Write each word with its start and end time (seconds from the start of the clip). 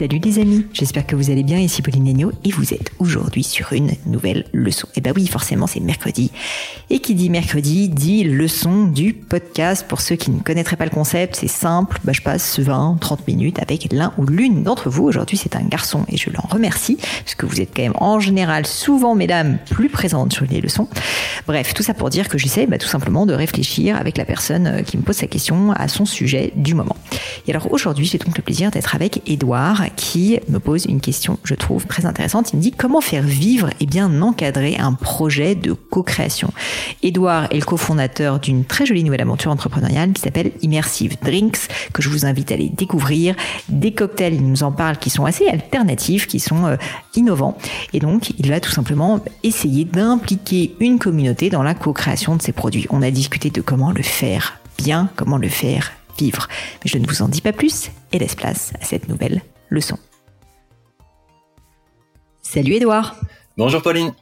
Salut 0.00 0.18
les 0.24 0.38
amis, 0.38 0.64
j'espère 0.72 1.06
que 1.06 1.14
vous 1.14 1.30
allez 1.30 1.42
bien, 1.42 1.58
ici 1.58 1.82
Pauline 1.82 2.06
Legno 2.06 2.32
et 2.42 2.52
vous 2.52 2.72
êtes 2.72 2.90
aujourd'hui 3.00 3.44
sur 3.44 3.74
une 3.74 3.90
nouvelle 4.06 4.46
leçon. 4.54 4.86
Et 4.86 4.92
eh 4.96 5.00
bah 5.02 5.10
ben 5.12 5.20
oui, 5.20 5.26
forcément 5.26 5.66
c'est 5.66 5.80
mercredi. 5.80 6.30
Et 6.88 7.00
qui 7.00 7.14
dit 7.14 7.28
mercredi 7.28 7.90
dit 7.90 8.24
leçon 8.24 8.86
du 8.86 9.12
podcast. 9.12 9.84
Pour 9.86 10.00
ceux 10.00 10.16
qui 10.16 10.30
ne 10.30 10.40
connaîtraient 10.40 10.76
pas 10.76 10.86
le 10.86 10.90
concept, 10.90 11.36
c'est 11.36 11.48
simple, 11.48 11.98
bah 12.02 12.14
je 12.14 12.22
passe 12.22 12.58
20, 12.58 12.96
30 12.98 13.28
minutes 13.28 13.58
avec 13.58 13.92
l'un 13.92 14.14
ou 14.16 14.24
l'une 14.24 14.62
d'entre 14.62 14.88
vous. 14.88 15.04
Aujourd'hui 15.04 15.36
c'est 15.36 15.54
un 15.54 15.64
garçon 15.64 16.06
et 16.08 16.16
je 16.16 16.30
l'en 16.30 16.48
remercie, 16.48 16.96
parce 16.96 17.34
que 17.34 17.44
vous 17.44 17.60
êtes 17.60 17.76
quand 17.76 17.82
même 17.82 17.92
en 17.96 18.20
général 18.20 18.64
souvent, 18.64 19.14
mesdames, 19.14 19.58
plus 19.68 19.90
présentes 19.90 20.32
sur 20.32 20.46
les 20.46 20.62
leçons. 20.62 20.88
Bref, 21.46 21.74
tout 21.74 21.82
ça 21.82 21.92
pour 21.92 22.08
dire 22.08 22.30
que 22.30 22.38
j'essaie 22.38 22.66
bah, 22.66 22.78
tout 22.78 22.88
simplement 22.88 23.26
de 23.26 23.34
réfléchir 23.34 23.98
avec 23.98 24.16
la 24.16 24.24
personne 24.24 24.66
euh, 24.66 24.82
qui 24.82 24.96
me 24.96 25.02
pose 25.02 25.16
sa 25.16 25.26
question 25.26 25.72
à 25.72 25.88
son 25.88 26.06
sujet 26.06 26.54
du 26.56 26.72
moment. 26.72 26.96
Et 27.46 27.50
alors 27.50 27.70
aujourd'hui 27.70 28.06
j'ai 28.06 28.16
donc 28.16 28.34
le 28.38 28.42
plaisir 28.42 28.70
d'être 28.70 28.94
avec 28.94 29.20
Edouard 29.28 29.89
qui 29.96 30.38
me 30.48 30.58
pose 30.58 30.86
une 30.86 31.00
question, 31.00 31.38
je 31.44 31.54
trouve 31.54 31.86
très 31.86 32.06
intéressante. 32.06 32.52
Il 32.52 32.56
me 32.56 32.62
dit 32.62 32.72
comment 32.72 33.00
faire 33.00 33.22
vivre 33.22 33.70
et 33.80 33.86
bien 33.86 34.22
encadrer 34.22 34.76
un 34.76 34.92
projet 34.92 35.54
de 35.54 35.72
co-création? 35.72 36.52
Edouard 37.02 37.44
est 37.50 37.58
le 37.58 37.64
cofondateur 37.64 38.40
d'une 38.40 38.64
très 38.64 38.86
jolie 38.86 39.04
nouvelle 39.04 39.22
aventure 39.22 39.50
entrepreneuriale 39.50 40.12
qui 40.12 40.22
s'appelle 40.22 40.52
Immersive 40.62 41.16
Drinks, 41.22 41.68
que 41.92 42.02
je 42.02 42.08
vous 42.08 42.26
invite 42.26 42.50
à 42.50 42.54
aller 42.54 42.68
découvrir. 42.68 43.34
Des 43.68 43.92
cocktails, 43.92 44.34
il 44.34 44.46
nous 44.46 44.62
en 44.62 44.72
parle, 44.72 44.96
qui 44.98 45.10
sont 45.10 45.24
assez 45.24 45.46
alternatifs, 45.46 46.26
qui 46.26 46.40
sont 46.40 46.66
euh, 46.66 46.76
innovants. 47.14 47.56
Et 47.92 48.00
donc, 48.00 48.32
il 48.38 48.48
va 48.48 48.60
tout 48.60 48.70
simplement 48.70 49.20
essayer 49.42 49.84
d'impliquer 49.84 50.74
une 50.80 50.98
communauté 50.98 51.50
dans 51.50 51.62
la 51.62 51.74
co-création 51.74 52.36
de 52.36 52.42
ses 52.42 52.52
produits. 52.52 52.86
On 52.90 53.02
a 53.02 53.10
discuté 53.10 53.50
de 53.50 53.60
comment 53.60 53.92
le 53.92 54.02
faire 54.02 54.58
bien, 54.78 55.10
comment 55.16 55.36
le 55.36 55.48
faire 55.48 55.92
vivre. 56.18 56.48
Mais 56.84 56.90
je 56.90 56.98
ne 56.98 57.06
vous 57.06 57.22
en 57.22 57.28
dis 57.28 57.40
pas 57.40 57.52
plus 57.52 57.90
et 58.12 58.18
laisse 58.18 58.34
place 58.34 58.72
à 58.80 58.84
cette 58.84 59.08
nouvelle 59.08 59.42
leçon. 59.70 59.96
Salut 62.42 62.74
Edouard. 62.74 63.16
Bonjour 63.56 63.80
Pauline. 63.80 64.12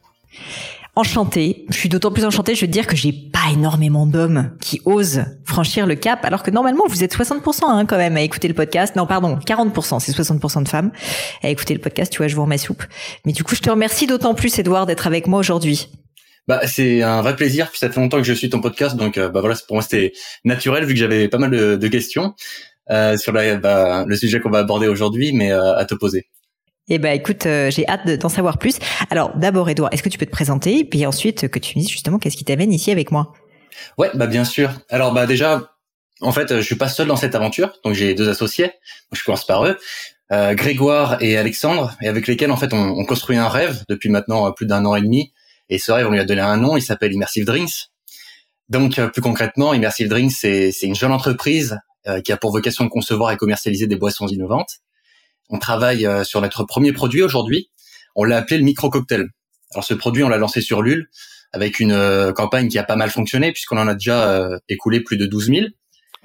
Enchantée. 0.97 1.65
Je 1.71 1.77
suis 1.77 1.89
d'autant 1.89 2.11
plus 2.11 2.25
enchantée, 2.25 2.55
je 2.55 2.63
veux 2.63 2.71
dire 2.71 2.87
que 2.87 2.97
j'ai 2.97 3.13
pas 3.13 3.53
énormément 3.53 4.05
d'hommes 4.05 4.51
qui 4.61 4.81
osent 4.85 5.25
franchir 5.45 5.87
le 5.87 5.95
cap, 5.95 6.25
alors 6.25 6.43
que 6.43 6.51
normalement 6.51 6.85
vous 6.89 7.05
êtes 7.05 7.17
60% 7.17 7.65
hein, 7.65 7.87
quand 7.87 7.97
même 7.97 8.17
à 8.17 8.21
écouter 8.21 8.49
le 8.49 8.55
podcast. 8.55 8.97
Non, 8.97 9.07
pardon, 9.07 9.37
40%, 9.37 10.01
c'est 10.01 10.13
60% 10.13 10.65
de 10.65 10.69
femmes 10.69 10.91
à 11.43 11.49
écouter 11.51 11.75
le 11.75 11.81
podcast. 11.81 12.13
Tu 12.13 12.19
vois, 12.19 12.27
je 12.27 12.35
vous 12.35 12.43
remets 12.43 12.59
soupe. 12.59 12.83
Mais 13.25 13.33
du 13.33 13.45
coup, 13.45 13.55
je 13.55 13.61
te 13.61 13.71
remercie 13.71 14.07
d'autant 14.07 14.35
plus, 14.35 14.59
Edouard, 14.59 14.87
d'être 14.87 15.07
avec 15.07 15.29
moi 15.29 15.39
aujourd'hui. 15.39 15.89
Bah, 16.49 16.67
c'est 16.67 17.03
un 17.03 17.23
vrai 17.23 17.37
plaisir. 17.37 17.71
Puis 17.71 17.79
ça 17.79 17.91
fait 17.91 18.01
longtemps 18.01 18.17
que 18.17 18.25
je 18.25 18.33
suis 18.33 18.51
ton 18.51 18.61
podcast, 18.61 18.97
donc 18.97 19.19
euh, 19.19 19.29
bah 19.29 19.41
voilà, 19.41 19.55
pour 19.67 19.77
moi 19.77 19.83
c'était 19.83 20.13
naturel 20.45 20.85
vu 20.85 20.95
que 20.95 21.01
j'avais 21.01 21.29
pas 21.29 21.39
mal 21.39 21.51
de, 21.51 21.77
de 21.77 21.89
questions. 21.89 22.35
Euh, 22.91 23.19
sur 23.19 23.35
bah, 23.35 24.05
le 24.07 24.17
sujet 24.17 24.41
qu'on 24.41 24.49
va 24.49 24.61
aborder 24.61 24.89
aujourd'hui, 24.89 25.33
mais 25.35 25.53
euh, 25.53 25.77
à 25.77 25.85
te 25.85 25.95
poser. 25.95 26.27
Eh 26.89 26.99
ben, 26.99 27.13
écoute, 27.13 27.45
euh, 27.45 27.71
j'ai 27.71 27.87
hâte 27.87 28.09
d'en 28.09 28.31
savoir 28.31 28.57
plus. 28.57 28.79
Alors, 29.11 29.37
d'abord, 29.37 29.69
Edouard, 29.69 29.93
est-ce 29.93 30.03
que 30.03 30.09
tu 30.09 30.17
peux 30.17 30.25
te 30.25 30.31
présenter, 30.31 30.85
puis 30.85 31.05
ensuite 31.05 31.49
que 31.49 31.59
tu 31.59 31.77
me 31.77 31.83
dises 31.83 31.91
justement 31.91 32.19
qu'est-ce 32.19 32.37
qui 32.37 32.45
t'amène 32.45 32.73
ici 32.73 32.91
avec 32.91 33.11
moi? 33.11 33.35
Ouais, 33.99 34.11
bah 34.15 34.27
bien 34.27 34.45
sûr. 34.45 34.71
Alors, 34.89 35.13
bah 35.13 35.27
déjà, 35.27 35.75
en 36.23 36.33
fait, 36.33 36.57
je 36.57 36.63
suis 36.63 36.77
pas 36.77 36.89
seul 36.89 37.07
dans 37.07 37.17
cette 37.17 37.35
aventure, 37.35 37.75
donc 37.85 37.93
j'ai 37.93 38.15
deux 38.15 38.31
associés. 38.31 38.73
Je 39.13 39.23
commence 39.23 39.47
par 39.47 39.67
eux, 39.67 39.77
euh, 40.33 40.55
Grégoire 40.55 41.23
et 41.23 41.37
Alexandre, 41.37 41.95
et 42.01 42.09
avec 42.09 42.27
lesquels 42.27 42.51
en 42.51 42.57
fait 42.57 42.73
on, 42.73 42.79
on 42.79 43.05
construit 43.05 43.37
un 43.37 43.49
rêve 43.49 43.85
depuis 43.91 44.09
maintenant 44.09 44.51
plus 44.53 44.67
d'un 44.67 44.87
an 44.87 44.97
et 44.97 45.03
demi. 45.03 45.35
Et 45.69 45.79
ce 45.79 45.93
rêve, 45.93 46.07
on 46.07 46.11
lui 46.11 46.21
a 46.21 46.25
donné 46.25 46.41
un 46.41 46.57
nom, 46.57 46.79
il 46.79 46.83
s'appelle 46.83 47.13
Immersive 47.13 47.45
Drinks. 47.45 47.91
Donc, 48.71 48.99
plus 49.13 49.23
concrètement, 49.23 49.75
Immersive 49.75 50.09
Drinks, 50.09 50.33
c'est 50.33 50.73
une 50.83 50.95
jeune 50.95 51.13
entreprise 51.13 51.73
euh, 51.73 51.88
qui 52.25 52.33
a 52.33 52.37
pour 52.37 52.53
vocation 52.53 52.85
de 52.85 52.91
concevoir 52.91 53.31
et 53.33 53.37
commercialiser 53.37 53.87
des 53.87 53.97
boissons 53.97 54.27
innovantes. 54.27 54.81
On 55.51 55.59
travaille 55.59 56.07
euh, 56.07 56.25
sur 56.25 56.41
notre 56.41 56.65
premier 56.65 56.93
produit 56.93 57.23
aujourd'hui. 57.23 57.71
On 58.15 58.25
l'a 58.25 58.39
appelé 58.39 58.59
le 58.59 58.65
micro 58.65 58.91
cocktail. 58.91 59.29
Alors 59.73 59.85
ce 59.85 59.95
produit, 59.95 60.23
on 60.23 60.29
l'a 60.29 60.39
lancé 60.39 60.61
sur 60.61 60.83
Lul 60.83 61.09
avec 61.53 61.81
une 61.81 61.93
euh, 61.93 62.33
campagne 62.33 62.69
qui 62.69 62.79
a 62.79 62.83
pas 62.83 62.97
mal 62.97 63.11
fonctionné 63.11 63.53
puisqu'on 63.53 63.79
en 63.79 63.89
a 63.89 63.95
déjà 63.95 64.49
écoulé 64.69 65.01
plus 65.01 65.17
de 65.17 65.27
12 65.27 65.47
000. 65.47 65.67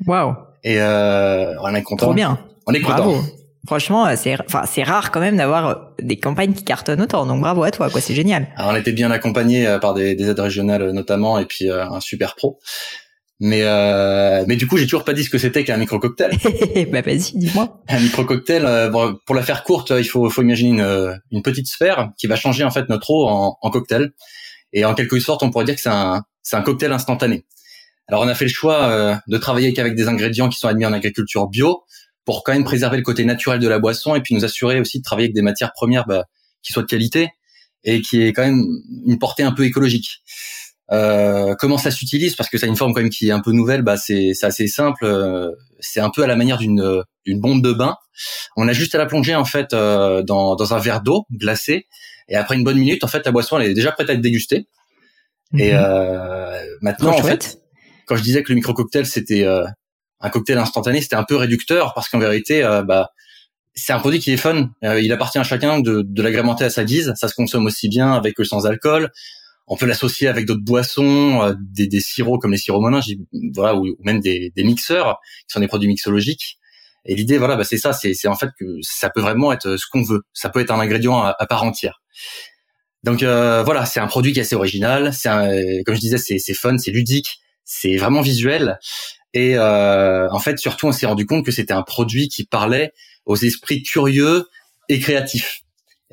Waouh 0.06 0.36
Et 0.64 0.82
on 0.82 1.76
est 1.76 1.84
content. 1.84 2.08
Trop 2.08 2.14
bien. 2.14 2.40
On 2.66 2.74
est 2.74 2.82
content. 2.82 3.22
Franchement, 3.66 4.14
c'est 4.18 4.36
enfin 4.42 4.64
c'est 4.66 4.84
rare 4.84 5.10
quand 5.12 5.22
même 5.22 5.38
d'avoir 5.38 5.92
des 6.02 6.18
campagnes 6.18 6.52
qui 6.52 6.66
cartonnent 6.66 7.02
autant. 7.02 7.26
Donc 7.26 7.40
bravo 7.40 7.64
à 7.64 7.72
toi, 7.72 7.90
quoi, 7.90 8.02
c'est 8.02 8.14
génial. 8.14 8.48
Alors, 8.58 8.74
on 8.74 8.76
était 8.76 8.92
bien 8.92 9.10
accompagné 9.10 9.78
par 9.80 9.94
des, 9.94 10.16
des, 10.16 10.30
aides 10.30 10.40
régionales 10.40 10.92
notamment 10.92 11.40
et 11.40 11.46
puis 11.46 11.70
un 11.70 12.02
super 12.02 12.36
pro. 12.36 12.60
Mais 13.40 13.62
euh, 13.64 14.46
mais 14.48 14.56
du 14.56 14.68
coup, 14.68 14.78
j'ai 14.78 14.86
toujours 14.86 15.04
pas 15.04 15.14
dit 15.14 15.24
ce 15.24 15.30
que 15.30 15.38
c'était 15.38 15.64
qu'un 15.64 15.78
micro 15.78 16.00
cocktail. 16.00 16.32
bah 16.92 17.02
vas-y, 17.02 17.34
dis-moi. 17.36 17.82
Un 17.90 18.00
micro 18.00 18.24
cocktail, 18.24 18.66
euh, 18.66 18.90
bon, 18.90 19.18
pour 19.26 19.36
la 19.36 19.42
faire 19.42 19.64
courte, 19.64 19.92
il 19.98 20.06
faut 20.06 20.30
faut 20.30 20.42
imaginer 20.42 20.70
une, 20.70 21.20
une 21.32 21.42
petite 21.42 21.68
sphère 21.68 22.12
qui 22.18 22.28
va 22.28 22.36
changer 22.36 22.64
en 22.64 22.72
fait 22.72 22.88
notre 22.90 23.10
eau 23.10 23.28
en, 23.28 23.58
en 23.62 23.70
cocktail. 23.70 24.12
Et 24.72 24.86
en 24.86 24.94
quelque 24.94 25.20
sorte, 25.20 25.44
on 25.44 25.52
pourrait 25.52 25.66
dire 25.66 25.76
que 25.76 25.82
c'est 25.82 25.90
un 25.90 26.24
c'est 26.42 26.56
un 26.56 26.62
cocktail 26.62 26.92
instantané. 26.92 27.46
Alors 28.08 28.22
on 28.22 28.28
a 28.28 28.36
fait 28.36 28.46
le 28.46 28.52
choix 28.52 28.84
euh, 28.90 29.16
de 29.28 29.38
travailler 29.38 29.74
qu'avec 29.74 29.96
des 29.96 30.08
ingrédients 30.08 30.50
qui 30.50 30.60
sont 30.60 30.68
admis 30.68 30.86
en 30.86 30.94
agriculture 30.94 31.48
bio 31.48 31.84
pour 32.26 32.44
quand 32.44 32.54
même 32.54 32.64
préserver 32.64 32.98
le 32.98 33.04
côté 33.04 33.26
naturel 33.26 33.60
de 33.60 33.68
la 33.68 33.80
boisson 33.80 34.16
et 34.16 34.22
puis 34.22 34.36
nous 34.36 34.46
assurer 34.46 34.80
aussi 34.80 35.00
de 35.00 35.04
travailler 35.04 35.28
avec 35.28 35.36
des 35.36 35.42
matières 35.42 35.72
premières 35.74 36.06
bah, 36.06 36.26
qui 36.62 36.74
soient 36.74 36.84
de 36.84 36.88
qualité 36.88 37.30
et 37.84 38.02
qui 38.02 38.22
est 38.22 38.34
quand 38.34 38.44
même 38.44 38.64
une 39.06 39.20
portée 39.20 39.44
un 39.44 39.52
peu 39.52 39.66
écologique. 39.66 40.22
Euh, 40.92 41.56
comment 41.58 41.78
ça 41.78 41.92
s'utilise? 41.92 42.36
Parce 42.36 42.50
que 42.50 42.58
ça 42.58 42.66
a 42.66 42.70
une 42.70 42.76
forme 42.76 42.94
quand 42.94 43.02
même 43.02 43.10
qui 43.10 43.30
est 43.30 43.32
un 43.32 43.40
peu 43.40 43.52
nouvelle. 43.52 43.82
Bah 43.82 43.98
c'est 43.98 44.32
assez 44.42 44.68
simple. 44.68 45.06
Euh, 45.06 45.50
c'est 45.80 46.00
un 46.00 46.10
peu 46.10 46.24
à 46.24 46.28
la 46.28 46.36
manière 46.36 46.58
d'une 46.58 47.04
d'une 47.26 47.40
bombe 47.40 47.62
de 47.62 47.72
bain. 47.72 47.96
On 48.58 48.68
a 48.68 48.74
juste 48.74 48.94
à 48.96 48.98
la 48.98 49.06
plonger 49.06 49.36
en 49.36 49.46
fait 49.46 49.74
euh, 49.74 50.24
dans 50.24 50.56
dans 50.56 50.74
un 50.74 50.80
verre 50.80 51.02
d'eau 51.02 51.26
glacé 51.32 51.88
et 52.28 52.36
après 52.36 52.56
une 52.56 52.64
bonne 52.64 52.78
minute, 52.78 53.04
en 53.04 53.08
fait, 53.08 53.26
la 53.26 53.32
boisson 53.32 53.60
elle 53.60 53.72
est 53.72 53.74
déjà 53.74 53.92
prête 53.92 54.10
à 54.10 54.14
être 54.14 54.22
dégustée. 54.22 54.68
Et 55.58 55.72
mhm. 55.72 55.80
euh, 55.82 56.60
maintenant, 56.82 57.12
en 57.12 57.24
fait, 57.24 57.60
quand 58.08 58.16
je 58.16 58.24
disais 58.24 58.44
que 58.44 58.50
le 58.50 58.56
micro 58.56 58.74
cocktail 58.74 59.06
c'était 59.06 59.46
un 59.46 60.30
cocktail 60.30 60.58
instantané, 60.58 61.02
c'était 61.02 61.16
un 61.16 61.24
peu 61.24 61.36
réducteur 61.36 61.94
parce 61.94 62.10
qu'en 62.10 62.20
vérité, 62.20 62.62
bah 62.86 63.10
c'est 63.76 63.94
un 63.94 64.00
produit 64.00 64.20
qui 64.20 64.32
est 64.32 64.38
fun. 64.38 64.70
il 64.84 65.12
appartient 65.12 65.40
à 65.40 65.44
chacun 65.44 65.80
de, 65.80 66.04
de 66.06 66.22
l'agrémenter 66.22 66.66
à 66.66 66.70
sa 66.70 66.84
guise. 66.84 67.14
Ça 67.16 67.28
se 67.28 67.34
consomme 67.34 67.66
aussi 67.66 67.88
bien 67.88 68.12
avec 68.12 68.38
ou 68.38 68.44
sans 68.44 68.68
alcool 68.68 69.10
on 69.68 69.78
peut 69.78 69.86
l'associer 69.86 70.28
avec 70.28 70.46
d'autres 70.46 70.64
boissons, 70.64 71.42
euh, 71.42 71.54
des, 71.60 71.88
des, 71.88 72.02
sirops 72.02 72.40
comme 72.40 72.52
les 72.52 72.58
sirops 72.58 72.82
monins, 72.82 73.00
voilà, 73.54 73.76
ou, 73.76 73.96
même 74.04 74.20
des, 74.20 74.52
des, 74.56 74.64
mixeurs 74.64 75.20
qui 75.48 75.54
sont 75.54 75.60
des 75.60 75.68
produits 75.68 75.88
mixologiques. 75.88 76.60
Et 77.06 77.16
l'idée, 77.16 77.38
voilà, 77.38 77.56
bah, 77.56 77.64
c'est 77.64 77.78
ça, 77.78 77.94
c'est 77.94 78.28
en 78.28 78.36
fait 78.36 78.50
que 78.60 78.66
ça 78.82 79.10
peut 79.10 79.22
vraiment 79.22 79.52
être 79.52 79.78
ce 79.78 79.86
qu'on 79.92 80.04
veut. 80.04 80.22
Ça 80.34 80.50
peut 80.50 80.60
être 80.60 80.72
un 80.72 80.80
ingrédient 80.80 81.22
à, 81.22 81.46
part 81.48 81.64
entière. 81.64 82.02
Donc 83.04 83.24
euh, 83.24 83.64
voilà, 83.64 83.86
c'est 83.86 84.00
un 84.00 84.08
produit 84.08 84.32
qui 84.32 84.40
est 84.40 84.44
assez 84.44 84.56
original. 84.56 85.14
C'est 85.14 85.30
comme 85.86 85.96
je 85.96 86.00
disais, 86.00 86.18
c'est 86.18 86.54
fun, 86.54 86.78
c'est 86.78 86.92
ludique, 86.92 87.40
c'est 87.66 87.98
vraiment 87.98 88.22
visuel. 88.22 88.80
Et 89.34 89.58
euh, 89.58 90.30
en 90.32 90.40
fait, 90.40 90.60
surtout, 90.60 90.88
on 90.88 90.92
s'est 90.92 91.08
rendu 91.08 91.26
compte 91.26 91.46
que 91.46 91.52
c'était 91.52 91.74
un 91.74 91.82
produit 91.82 92.30
qui 92.30 92.46
parlait 92.46 92.94
aux 93.26 93.36
esprits 93.36 93.84
curieux 93.84 94.48
et 94.90 95.00
créatifs. 95.00 95.62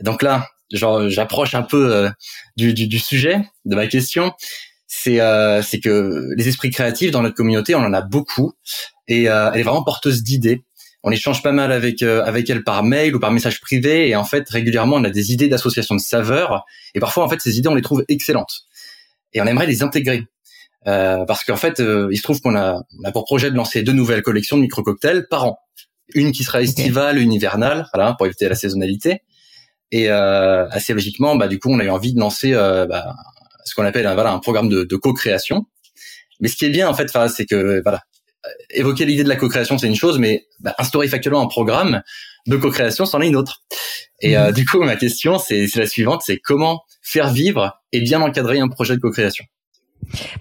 Donc 0.01 0.23
là, 0.23 0.49
genre 0.73 1.09
j'approche 1.09 1.55
un 1.55 1.63
peu 1.63 1.95
euh, 1.95 2.11
du, 2.57 2.75
du, 2.75 2.87
du, 2.87 2.99
sujet 2.99 3.41
de 3.65 3.75
ma 3.75 3.87
question, 3.87 4.33
c'est 4.87 5.21
euh, 5.21 5.63
c'est 5.63 5.81
que 5.81 6.29
les 6.37 6.49
esprits 6.49 6.71
créatifs 6.71 7.11
dans 7.11 7.23
notre 7.23 7.37
communauté, 7.37 7.75
on 7.75 7.81
en 7.81 7.93
a 7.93 8.03
beaucoup 8.03 8.53
et 9.09 9.29
euh, 9.29 9.51
elle 9.53 9.61
est 9.61 9.65
vraiment 9.65 9.85
porteuse 9.85 10.23
d'idées. 10.23 10.65
On 11.03 11.11
échange 11.11 11.43
pas 11.43 11.53
mal 11.53 11.73
avec 11.73 12.03
euh, 12.03 12.23
avec 12.25 12.51
elle 12.51 12.63
par 12.63 12.83
mail 12.85 13.17
ou 13.17 13.21
par 13.21 13.33
message 13.33 13.61
privé 13.61 14.09
et 14.09 14.17
en 14.17 14.25
fait 14.25 14.49
régulièrement 14.49 14.97
on 14.97 15.05
a 15.05 15.11
des 15.11 15.33
idées 15.33 15.49
d'association 15.49 15.95
de 15.95 16.01
saveurs 16.01 16.65
et 16.95 17.01
parfois 17.01 17.25
en 17.25 17.29
fait 17.29 17.41
ces 17.41 17.57
idées 17.57 17.69
on 17.69 17.75
les 17.75 17.83
trouve 17.83 18.05
excellentes 18.09 18.67
et 19.33 19.41
on 19.41 19.47
aimerait 19.47 19.67
les 19.67 19.83
intégrer 19.83 20.25
euh, 20.87 21.25
parce 21.25 21.45
qu'en 21.45 21.57
fait 21.57 21.79
il 21.79 22.17
se 22.17 22.23
trouve 22.23 22.43
qu'on 22.43 22.55
a, 22.55 22.83
on 23.01 23.09
a 23.09 23.13
pour 23.13 23.25
projet 23.25 23.51
de 23.51 23.57
lancer 23.57 23.83
deux 23.83 23.95
nouvelles 23.95 24.23
collections 24.23 24.59
de 24.59 24.63
micro 24.63 24.83
cocktails 24.83 25.27
par 25.31 25.47
an 25.47 25.59
une 26.15 26.33
qui 26.33 26.45
sera 26.45 26.63
estivale, 26.63 27.19
une 27.19 27.33
hivernale, 27.33 27.87
voilà, 27.95 28.15
pour 28.15 28.27
éviter 28.27 28.49
la 28.49 28.55
saisonnalité. 28.55 29.23
Et 29.93 30.11
euh, 30.11 30.69
assez 30.69 30.93
logiquement, 30.93 31.37
bah, 31.37 31.49
du 31.49 31.59
coup, 31.59 31.71
on 31.71 31.79
a 31.81 31.85
eu 31.85 31.91
envie 31.91 32.15
de 32.15 32.21
lancer 32.21 32.53
euh, 32.55 32.87
bah, 32.87 33.17
ce 33.65 33.75
qu'on 33.75 33.85
appelle 33.85 34.07
un, 34.07 34.15
voilà, 34.15 34.33
un 34.33 34.39
programme 34.39 34.69
de, 34.69 34.85
de 34.85 34.97
co-création. 34.97 35.67
Mais 36.41 36.49
ce 36.49 36.57
qui 36.57 36.65
est 36.65 36.71
bien, 36.71 36.89
en 36.89 36.95
fait, 36.95 37.11
c'est 37.29 37.47
que 37.47 37.83
voilà, 37.83 38.03
évoquer 38.71 39.05
l'idée 39.05 39.25
de 39.25 39.29
la 39.29 39.37
co-création, 39.37 39.79
c'est 39.79 39.87
une 39.87 39.97
chose, 39.97 40.19
mais 40.19 40.47
bah, 40.61 40.75
instaurer 40.79 41.09
factuellement 41.09 41.43
un 41.43 41.49
programme 41.49 42.03
de 42.47 42.57
co-création, 42.57 43.05
c'en 43.05 43.21
est 43.21 43.29
une 43.29 43.37
autre. 43.37 43.63
Et 44.21 44.37
euh, 44.37 44.49
mhm. 44.49 44.55
du 44.55 44.67
coup, 44.67 44.83
ma 44.83 44.97
question, 44.97 45.39
c'est 45.39 45.67
la 45.77 45.87
suivante, 45.87 46.23
c'est 46.25 46.39
comment 46.39 46.83
faire 47.03 47.33
vivre 47.33 47.81
et 47.93 48.01
bien 48.01 48.21
encadrer 48.21 48.61
un 48.61 48.69
projet 48.69 48.95
de 48.95 49.01
co-création? 49.01 49.45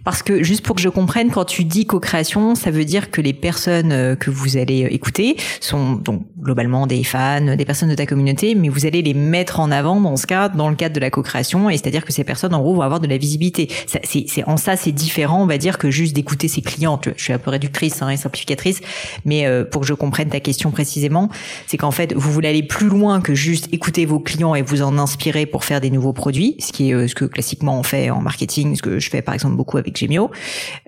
Parce 0.03 0.23
que 0.23 0.41
juste 0.41 0.65
pour 0.65 0.75
que 0.75 0.81
je 0.81 0.89
comprenne, 0.89 1.29
quand 1.29 1.45
tu 1.45 1.63
dis 1.63 1.85
co-création, 1.85 2.55
ça 2.55 2.71
veut 2.71 2.85
dire 2.85 3.11
que 3.11 3.21
les 3.21 3.33
personnes 3.33 3.91
euh, 3.91 4.15
que 4.15 4.29
vous 4.29 4.57
allez 4.57 4.85
euh, 4.85 4.93
écouter 4.93 5.35
sont 5.59 5.93
donc 5.93 6.25
globalement 6.41 6.87
des 6.87 7.03
fans, 7.03 7.55
des 7.55 7.65
personnes 7.65 7.89
de 7.89 7.95
ta 7.95 8.05
communauté, 8.05 8.55
mais 8.55 8.69
vous 8.69 8.85
allez 8.85 9.01
les 9.01 9.13
mettre 9.13 9.59
en 9.59 9.71
avant 9.71 9.99
dans 9.99 10.15
ce 10.15 10.25
cas, 10.25 10.49
dans 10.49 10.69
le 10.69 10.75
cadre 10.75 10.95
de 10.95 10.99
la 10.99 11.09
co-création, 11.09 11.69
et 11.69 11.77
c'est-à-dire 11.77 12.05
que 12.05 12.13
ces 12.13 12.23
personnes 12.23 12.53
en 12.53 12.61
gros 12.61 12.75
vont 12.75 12.81
avoir 12.81 12.99
de 12.99 13.07
la 13.07 13.17
visibilité. 13.17 13.69
C'est 13.85 14.43
en 14.47 14.57
ça 14.57 14.75
c'est 14.75 14.91
différent, 14.91 15.41
on 15.41 15.45
va 15.45 15.57
dire, 15.57 15.77
que 15.77 15.91
juste 15.91 16.15
d'écouter 16.15 16.47
ses 16.47 16.61
clients. 16.61 16.99
Je 17.03 17.21
suis 17.21 17.33
un 17.33 17.37
peu 17.37 17.51
réductrice 17.51 18.01
hein, 18.01 18.09
et 18.09 18.17
simplificatrice, 18.17 18.81
mais 19.25 19.45
euh, 19.45 19.63
pour 19.63 19.81
que 19.81 19.87
je 19.87 19.93
comprenne 19.93 20.29
ta 20.29 20.39
question 20.39 20.71
précisément, 20.71 21.29
c'est 21.67 21.77
qu'en 21.77 21.91
fait 21.91 22.13
vous 22.13 22.31
voulez 22.31 22.49
aller 22.49 22.63
plus 22.63 22.87
loin 22.87 23.21
que 23.21 23.33
juste 23.33 23.67
écouter 23.73 24.05
vos 24.05 24.19
clients 24.19 24.55
et 24.55 24.61
vous 24.61 24.81
en 24.81 24.97
inspirer 24.97 25.45
pour 25.45 25.63
faire 25.63 25.81
des 25.81 25.89
nouveaux 25.89 26.13
produits, 26.13 26.55
ce 26.59 26.71
qui 26.71 26.91
est 26.91 27.07
ce 27.07 27.15
que 27.15 27.25
classiquement 27.25 27.79
on 27.79 27.83
fait 27.83 28.09
en 28.09 28.21
marketing, 28.21 28.75
ce 28.75 28.81
que 28.81 28.99
je 28.99 29.09
fais 29.09 29.21
par 29.21 29.33
exemple 29.33 29.55
beaucoup 29.55 29.77
avec 29.77 29.97
Gemio, 29.97 30.31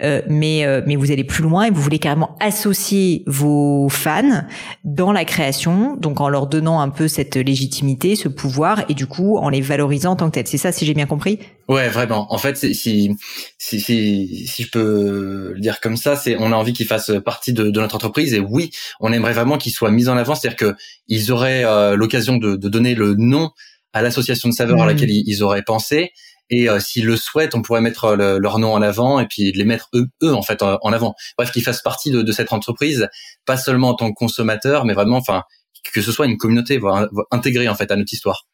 euh, 0.04 0.22
mais 0.28 0.66
euh, 0.66 0.82
mais 0.86 0.96
vous 0.96 1.12
allez 1.12 1.24
plus 1.24 1.44
loin 1.44 1.64
et 1.64 1.72
vous 1.72 1.82
voulez 1.82 2.00
carrément 2.00 2.36
associer 2.40 3.24
vos 3.28 3.90
fans 3.90 4.44
dans 4.84 5.12
la 5.12 5.26
création, 5.26 5.41
donc 6.00 6.22
en 6.22 6.30
leur 6.30 6.48
donnant 6.48 6.82
un 6.82 6.90
peu 6.90 7.08
cette 7.08 7.36
légitimité, 7.36 8.16
ce 8.16 8.28
pouvoir 8.28 8.84
et 8.90 8.94
du 8.94 9.08
coup 9.08 9.38
en 9.38 9.50
les 9.50 9.62
valorisant 9.62 10.12
en 10.12 10.16
tant 10.16 10.30
que 10.30 10.36
tel. 10.36 10.48
C'est 10.48 10.58
ça, 10.58 10.72
si 10.72 10.86
j'ai 10.86 10.94
bien 10.94 11.06
compris? 11.06 11.40
Ouais, 11.68 11.90
vraiment. 11.90 12.32
En 12.34 12.38
fait, 12.38 12.58
si 12.58 12.76
si 12.76 13.16
si 13.58 14.48
si 14.48 14.64
je 14.64 14.70
peux 14.70 15.52
le 15.54 15.60
dire 15.60 15.80
comme 15.80 15.98
ça, 15.98 16.16
c'est 16.16 16.36
on 16.38 16.52
a 16.52 16.56
envie 16.56 16.74
qu'ils 16.74 16.88
fassent 16.88 17.12
partie 17.24 17.54
de, 17.54 17.70
de, 17.70 17.80
notre 17.80 17.96
entreprise 17.96 18.34
et 18.34 18.40
oui, 18.40 18.72
on 19.00 19.14
aimerait 19.14 19.34
vraiment 19.34 19.58
qu'ils 19.58 19.72
soient 19.72 19.92
mis 19.92 20.10
en 20.10 20.18
avant, 20.18 20.36
c'est-à-dire 20.36 20.58
que 20.58 20.76
ils 21.08 21.32
auraient 21.32 21.64
euh, 21.64 21.96
l'occasion 21.96 22.38
de, 22.38 22.56
de, 22.56 22.70
donner 22.70 22.96
le 22.96 23.16
nom 23.16 23.52
à 23.94 24.02
l'association 24.02 24.50
de 24.50 24.54
saveurs 24.54 24.82
à 24.82 24.86
mmh. 24.86 24.88
laquelle 24.88 25.12
ils, 25.12 25.24
ils 25.28 25.44
auraient 25.44 25.64
pensé 25.64 26.12
et 26.52 26.70
euh, 26.70 26.80
s'ils 26.80 27.06
le 27.06 27.16
souhaitent, 27.16 27.56
on 27.56 27.62
pourrait 27.62 27.82
mettre 27.82 28.06
euh, 28.06 28.38
leur 28.38 28.60
nom 28.60 28.74
en 28.74 28.82
avant 28.82 29.20
et 29.20 29.26
puis 29.26 29.52
les 29.54 29.64
mettre 29.64 29.90
eux, 29.96 30.08
eux 30.22 30.34
en 30.34 30.44
fait 30.44 30.62
en 30.62 30.94
avant. 30.94 31.16
Bref, 31.38 31.52
qu'ils 31.52 31.64
fassent 31.64 31.82
partie 31.82 32.12
de, 32.12 32.22
de, 32.22 32.32
cette 32.32 32.54
entreprise, 32.54 33.08
pas 33.46 33.58
seulement 33.58 33.90
en 33.90 33.96
tant 33.96 34.10
que 34.10 34.16
consommateur, 34.16 34.86
mais 34.86 34.94
vraiment, 34.94 35.18
enfin, 35.18 35.44
que 35.94 36.02
ce 36.02 36.12
soit 36.12 36.28
une 36.28 36.38
communauté, 36.38 36.78
voire 36.78 37.08
intégrée 37.32 37.70
en 37.70 37.76
fait 37.76 37.90
à 37.90 37.96
notre 37.96 38.14
histoire. 38.14 38.46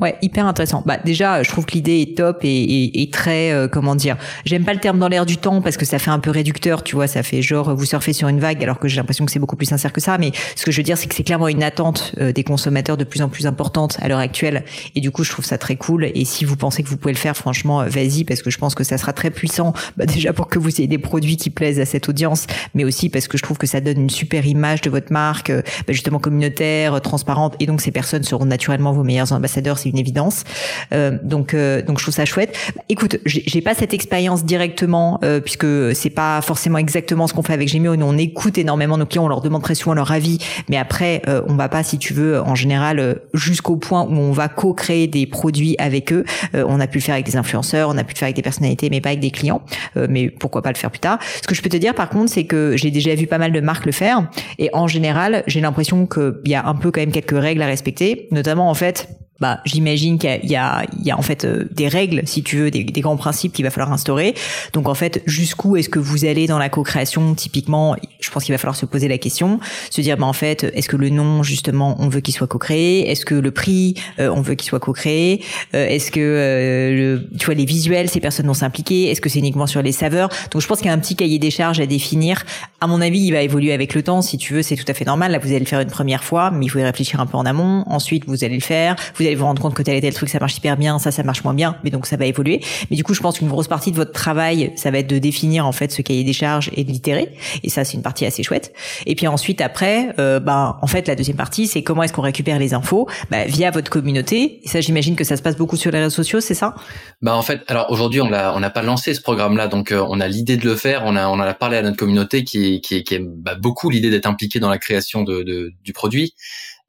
Ouais, 0.00 0.16
hyper 0.22 0.44
intéressant. 0.46 0.82
Bah 0.84 0.98
déjà, 1.04 1.44
je 1.44 1.48
trouve 1.48 1.66
que 1.66 1.72
l'idée 1.72 2.00
est 2.00 2.16
top 2.16 2.40
et, 2.42 2.48
et, 2.48 3.02
et 3.02 3.10
très 3.10 3.52
euh, 3.52 3.68
comment 3.68 3.94
dire. 3.94 4.16
J'aime 4.44 4.64
pas 4.64 4.74
le 4.74 4.80
terme 4.80 4.98
dans 4.98 5.06
l'air 5.06 5.24
du 5.24 5.36
temps 5.36 5.62
parce 5.62 5.76
que 5.76 5.84
ça 5.84 6.00
fait 6.00 6.10
un 6.10 6.18
peu 6.18 6.30
réducteur, 6.30 6.82
tu 6.82 6.96
vois. 6.96 7.06
Ça 7.06 7.22
fait 7.22 7.42
genre 7.42 7.76
vous 7.76 7.84
surfez 7.84 8.12
sur 8.12 8.26
une 8.26 8.40
vague, 8.40 8.60
alors 8.64 8.80
que 8.80 8.88
j'ai 8.88 8.96
l'impression 8.96 9.24
que 9.24 9.30
c'est 9.30 9.38
beaucoup 9.38 9.54
plus 9.54 9.66
sincère 9.66 9.92
que 9.92 10.00
ça. 10.00 10.18
Mais 10.18 10.32
ce 10.56 10.64
que 10.64 10.72
je 10.72 10.78
veux 10.78 10.82
dire, 10.82 10.98
c'est 10.98 11.06
que 11.06 11.14
c'est 11.14 11.22
clairement 11.22 11.46
une 11.46 11.62
attente 11.62 12.12
euh, 12.18 12.32
des 12.32 12.42
consommateurs 12.42 12.96
de 12.96 13.04
plus 13.04 13.22
en 13.22 13.28
plus 13.28 13.46
importante 13.46 13.96
à 14.00 14.08
l'heure 14.08 14.18
actuelle. 14.18 14.64
Et 14.96 15.00
du 15.00 15.12
coup, 15.12 15.22
je 15.22 15.30
trouve 15.30 15.44
ça 15.44 15.58
très 15.58 15.76
cool. 15.76 16.10
Et 16.12 16.24
si 16.24 16.44
vous 16.44 16.56
pensez 16.56 16.82
que 16.82 16.88
vous 16.88 16.96
pouvez 16.96 17.14
le 17.14 17.18
faire, 17.18 17.36
franchement, 17.36 17.82
euh, 17.82 17.86
vas-y 17.86 18.24
parce 18.24 18.42
que 18.42 18.50
je 18.50 18.58
pense 18.58 18.74
que 18.74 18.82
ça 18.82 18.98
sera 18.98 19.12
très 19.12 19.30
puissant. 19.30 19.74
Bah, 19.96 20.06
déjà 20.06 20.32
pour 20.32 20.48
que 20.48 20.58
vous 20.58 20.70
ayez 20.70 20.88
des 20.88 20.98
produits 20.98 21.36
qui 21.36 21.50
plaisent 21.50 21.78
à 21.78 21.84
cette 21.84 22.08
audience, 22.08 22.48
mais 22.74 22.82
aussi 22.82 23.10
parce 23.10 23.28
que 23.28 23.38
je 23.38 23.44
trouve 23.44 23.58
que 23.58 23.68
ça 23.68 23.80
donne 23.80 24.00
une 24.00 24.10
super 24.10 24.44
image 24.44 24.80
de 24.80 24.90
votre 24.90 25.12
marque, 25.12 25.52
bah, 25.52 25.92
justement 25.92 26.18
communautaire, 26.18 27.00
transparente. 27.00 27.54
Et 27.60 27.66
donc 27.66 27.80
ces 27.80 27.92
personnes 27.92 28.24
seront 28.24 28.44
naturellement 28.44 28.92
vos 28.92 29.04
meilleurs 29.04 29.32
ambassadeurs, 29.32 29.78
c'est 29.84 29.90
une 29.90 29.98
évidence. 29.98 30.44
Euh, 30.92 31.18
donc 31.22 31.54
euh, 31.54 31.82
donc 31.82 31.98
je 31.98 32.04
trouve 32.04 32.14
ça 32.14 32.24
chouette. 32.24 32.56
Écoute, 32.88 33.18
j'ai 33.26 33.60
pas 33.60 33.74
cette 33.74 33.94
expérience 33.94 34.44
directement 34.44 35.18
euh, 35.22 35.40
puisque 35.40 35.94
c'est 35.94 36.10
pas 36.10 36.40
forcément 36.40 36.78
exactement 36.78 37.26
ce 37.26 37.34
qu'on 37.34 37.42
fait 37.42 37.52
avec 37.52 37.68
Gemio. 37.68 37.96
Nous 37.96 38.06
on 38.06 38.16
écoute 38.16 38.58
énormément 38.58 38.96
nos 38.96 39.06
clients, 39.06 39.24
on 39.24 39.28
leur 39.28 39.40
demande 39.40 39.62
très 39.62 39.74
souvent 39.74 39.94
leur 39.94 40.10
avis, 40.10 40.38
mais 40.68 40.76
après 40.76 41.22
on 41.46 41.54
va 41.54 41.68
pas, 41.68 41.82
si 41.82 41.98
tu 41.98 42.14
veux, 42.14 42.40
en 42.40 42.54
général 42.54 43.20
jusqu'au 43.34 43.76
point 43.76 44.02
où 44.02 44.12
on 44.12 44.32
va 44.32 44.48
co-créer 44.48 45.06
des 45.06 45.26
produits 45.26 45.76
avec 45.78 46.12
eux. 46.12 46.24
on 46.54 46.80
a 46.80 46.86
pu 46.86 46.98
le 46.98 47.02
faire 47.02 47.14
avec 47.14 47.26
des 47.26 47.36
influenceurs, 47.36 47.88
on 47.88 47.98
a 47.98 48.04
pu 48.04 48.14
le 48.14 48.18
faire 48.18 48.26
avec 48.26 48.36
des 48.36 48.42
personnalités, 48.42 48.88
mais 48.90 49.00
pas 49.00 49.10
avec 49.10 49.20
des 49.20 49.30
clients. 49.30 49.62
mais 50.08 50.28
pourquoi 50.30 50.62
pas 50.62 50.70
le 50.70 50.76
faire 50.76 50.90
plus 50.90 51.00
tard 51.00 51.18
Ce 51.42 51.46
que 51.46 51.54
je 51.54 51.62
peux 51.62 51.68
te 51.68 51.76
dire 51.76 51.94
par 51.94 52.08
contre, 52.08 52.30
c'est 52.30 52.44
que 52.44 52.76
j'ai 52.76 52.90
déjà 52.90 53.14
vu 53.14 53.26
pas 53.26 53.38
mal 53.38 53.52
de 53.52 53.60
marques 53.60 53.86
le 53.86 53.92
faire 53.92 54.28
et 54.58 54.70
en 54.72 54.86
général, 54.86 55.44
j'ai 55.46 55.60
l'impression 55.60 56.06
qu'il 56.06 56.34
y 56.46 56.54
a 56.54 56.66
un 56.66 56.74
peu 56.74 56.90
quand 56.90 57.00
même 57.00 57.12
quelques 57.12 57.38
règles 57.38 57.62
à 57.62 57.66
respecter, 57.66 58.28
notamment 58.30 58.70
en 58.70 58.74
fait 58.74 59.08
bah, 59.40 59.60
j'imagine 59.64 60.18
qu'il 60.18 60.40
y, 60.44 60.48
y, 60.48 60.52
y 60.52 60.56
a, 60.56 61.18
en 61.18 61.22
fait 61.22 61.44
euh, 61.44 61.64
des 61.72 61.88
règles, 61.88 62.22
si 62.24 62.42
tu 62.42 62.56
veux, 62.56 62.70
des, 62.70 62.84
des 62.84 63.00
grands 63.00 63.16
principes 63.16 63.52
qu'il 63.52 63.64
va 63.64 63.70
falloir 63.70 63.92
instaurer. 63.92 64.34
Donc 64.72 64.88
en 64.88 64.94
fait, 64.94 65.22
jusqu'où 65.26 65.76
est-ce 65.76 65.88
que 65.88 65.98
vous 65.98 66.24
allez 66.24 66.46
dans 66.46 66.58
la 66.58 66.68
co-création 66.68 67.34
Typiquement, 67.34 67.96
je 68.20 68.30
pense 68.30 68.44
qu'il 68.44 68.54
va 68.54 68.58
falloir 68.58 68.76
se 68.76 68.86
poser 68.86 69.08
la 69.08 69.18
question, 69.18 69.58
se 69.90 70.00
dire, 70.00 70.16
bah 70.16 70.26
en 70.26 70.32
fait, 70.32 70.64
est-ce 70.74 70.88
que 70.88 70.96
le 70.96 71.08
nom 71.08 71.42
justement, 71.42 71.96
on 71.98 72.08
veut 72.08 72.20
qu'il 72.20 72.34
soit 72.34 72.46
co-créé? 72.46 73.10
Est-ce 73.10 73.24
que 73.24 73.34
le 73.34 73.50
prix, 73.50 73.94
euh, 74.18 74.30
on 74.34 74.40
veut 74.40 74.54
qu'il 74.54 74.68
soit 74.68 74.80
co-créé? 74.80 75.42
Euh, 75.74 75.86
Est-ce 75.88 76.10
que 76.10 76.20
le, 76.20 77.28
tu 77.36 77.46
vois 77.46 77.54
les 77.54 77.64
visuels, 77.64 78.08
ces 78.08 78.20
personnes 78.20 78.46
vont 78.46 78.54
s'impliquer? 78.54 79.10
Est-ce 79.10 79.20
que 79.20 79.28
c'est 79.28 79.40
uniquement 79.40 79.66
sur 79.66 79.82
les 79.82 79.92
saveurs? 79.92 80.28
Donc 80.52 80.62
je 80.62 80.66
pense 80.66 80.78
qu'il 80.78 80.86
y 80.86 80.90
a 80.90 80.94
un 80.94 80.98
petit 80.98 81.16
cahier 81.16 81.38
des 81.38 81.50
charges 81.50 81.80
à 81.80 81.86
définir. 81.86 82.44
À 82.80 82.86
mon 82.86 83.00
avis, 83.00 83.20
il 83.20 83.32
va 83.32 83.42
évoluer 83.42 83.72
avec 83.72 83.94
le 83.94 84.02
temps. 84.02 84.22
Si 84.22 84.38
tu 84.38 84.54
veux, 84.54 84.62
c'est 84.62 84.76
tout 84.76 84.84
à 84.86 84.94
fait 84.94 85.04
normal. 85.04 85.32
Là, 85.32 85.38
vous 85.38 85.48
allez 85.48 85.58
le 85.58 85.64
faire 85.64 85.80
une 85.80 85.90
première 85.90 86.22
fois, 86.22 86.50
mais 86.50 86.66
il 86.66 86.68
faut 86.68 86.78
y 86.78 86.84
réfléchir 86.84 87.20
un 87.20 87.26
peu 87.26 87.36
en 87.36 87.46
amont. 87.46 87.84
Ensuite, 87.86 88.24
vous 88.26 88.44
allez 88.44 88.54
le 88.54 88.60
faire. 88.60 88.96
Allez 89.26 89.36
vous 89.36 89.44
rendre 89.44 89.60
compte 89.60 89.74
que 89.74 89.82
tel 89.82 89.96
et 89.96 90.00
tel 90.00 90.14
truc 90.14 90.28
ça 90.28 90.38
marche 90.38 90.56
hyper 90.56 90.76
bien, 90.76 90.98
ça 90.98 91.10
ça 91.10 91.22
marche 91.22 91.44
moins 91.44 91.54
bien, 91.54 91.76
mais 91.84 91.90
donc 91.90 92.06
ça 92.06 92.16
va 92.16 92.26
évoluer. 92.26 92.60
Mais 92.90 92.96
du 92.96 93.04
coup, 93.04 93.14
je 93.14 93.20
pense 93.20 93.38
qu'une 93.38 93.48
grosse 93.48 93.68
partie 93.68 93.90
de 93.90 93.96
votre 93.96 94.12
travail, 94.12 94.72
ça 94.76 94.90
va 94.90 94.98
être 94.98 95.06
de 95.06 95.18
définir 95.18 95.66
en 95.66 95.72
fait 95.72 95.92
ce 95.92 96.02
cahier 96.02 96.24
des 96.24 96.32
charges 96.32 96.70
et 96.74 96.84
de 96.84 96.90
l'itérer. 96.90 97.32
Et 97.62 97.70
ça, 97.70 97.84
c'est 97.84 97.94
une 97.94 98.02
partie 98.02 98.26
assez 98.26 98.42
chouette. 98.42 98.72
Et 99.06 99.14
puis 99.14 99.26
ensuite, 99.26 99.60
après, 99.60 100.14
euh, 100.18 100.40
ben 100.40 100.76
en 100.80 100.86
fait, 100.86 101.08
la 101.08 101.14
deuxième 101.14 101.36
partie, 101.36 101.66
c'est 101.66 101.82
comment 101.82 102.02
est-ce 102.02 102.12
qu'on 102.12 102.22
récupère 102.22 102.58
les 102.58 102.74
infos 102.74 103.08
bah, 103.30 103.44
via 103.46 103.70
votre 103.70 103.90
communauté. 103.90 104.60
Et 104.64 104.68
ça, 104.68 104.80
j'imagine 104.80 105.16
que 105.16 105.24
ça 105.24 105.36
se 105.36 105.42
passe 105.42 105.56
beaucoup 105.56 105.76
sur 105.76 105.90
les 105.90 105.98
réseaux 105.98 106.10
sociaux, 106.10 106.40
c'est 106.40 106.54
ça? 106.54 106.74
Bah 107.22 107.34
en 107.36 107.42
fait, 107.42 107.62
alors 107.68 107.90
aujourd'hui, 107.90 108.20
on 108.20 108.28
l'a, 108.28 108.54
on 108.54 108.60
n'a 108.60 108.70
pas 108.70 108.82
lancé 108.82 109.14
ce 109.14 109.20
programme-là, 109.20 109.68
donc 109.68 109.92
euh, 109.92 110.04
on 110.08 110.20
a 110.20 110.28
l'idée 110.28 110.56
de 110.56 110.64
le 110.64 110.76
faire. 110.76 111.02
On 111.04 111.16
a, 111.16 111.28
on 111.28 111.34
en 111.34 111.40
a 111.40 111.54
parlé 111.54 111.76
à 111.76 111.82
notre 111.82 111.96
communauté 111.96 112.44
qui, 112.44 112.80
qui, 112.80 113.04
qui 113.04 113.14
aime 113.14 113.28
bah, 113.36 113.54
beaucoup 113.54 113.90
l'idée 113.90 114.10
d'être 114.10 114.26
impliqué 114.26 114.60
dans 114.60 114.70
la 114.70 114.78
création 114.78 115.22
de, 115.22 115.72
du 115.82 115.92
produit. 115.92 116.34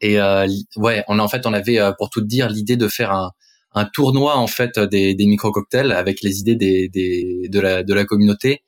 Et 0.01 0.19
euh, 0.19 0.47
ouais, 0.75 1.03
on 1.07 1.19
a 1.19 1.23
en 1.23 1.27
fait, 1.27 1.45
on 1.45 1.53
avait 1.53 1.79
euh, 1.79 1.91
pour 1.97 2.09
tout 2.09 2.21
dire 2.21 2.49
l'idée 2.49 2.77
de 2.77 2.87
faire 2.87 3.11
un, 3.11 3.31
un 3.73 3.85
tournoi 3.85 4.37
en 4.37 4.47
fait 4.47 4.79
des, 4.79 5.15
des 5.15 5.25
micro 5.25 5.51
cocktails 5.51 5.91
avec 5.91 6.21
les 6.21 6.39
idées 6.39 6.55
des, 6.55 6.89
des 6.89 7.47
de 7.49 7.59
la 7.59 7.83
de 7.83 7.93
la 7.93 8.05
communauté, 8.05 8.63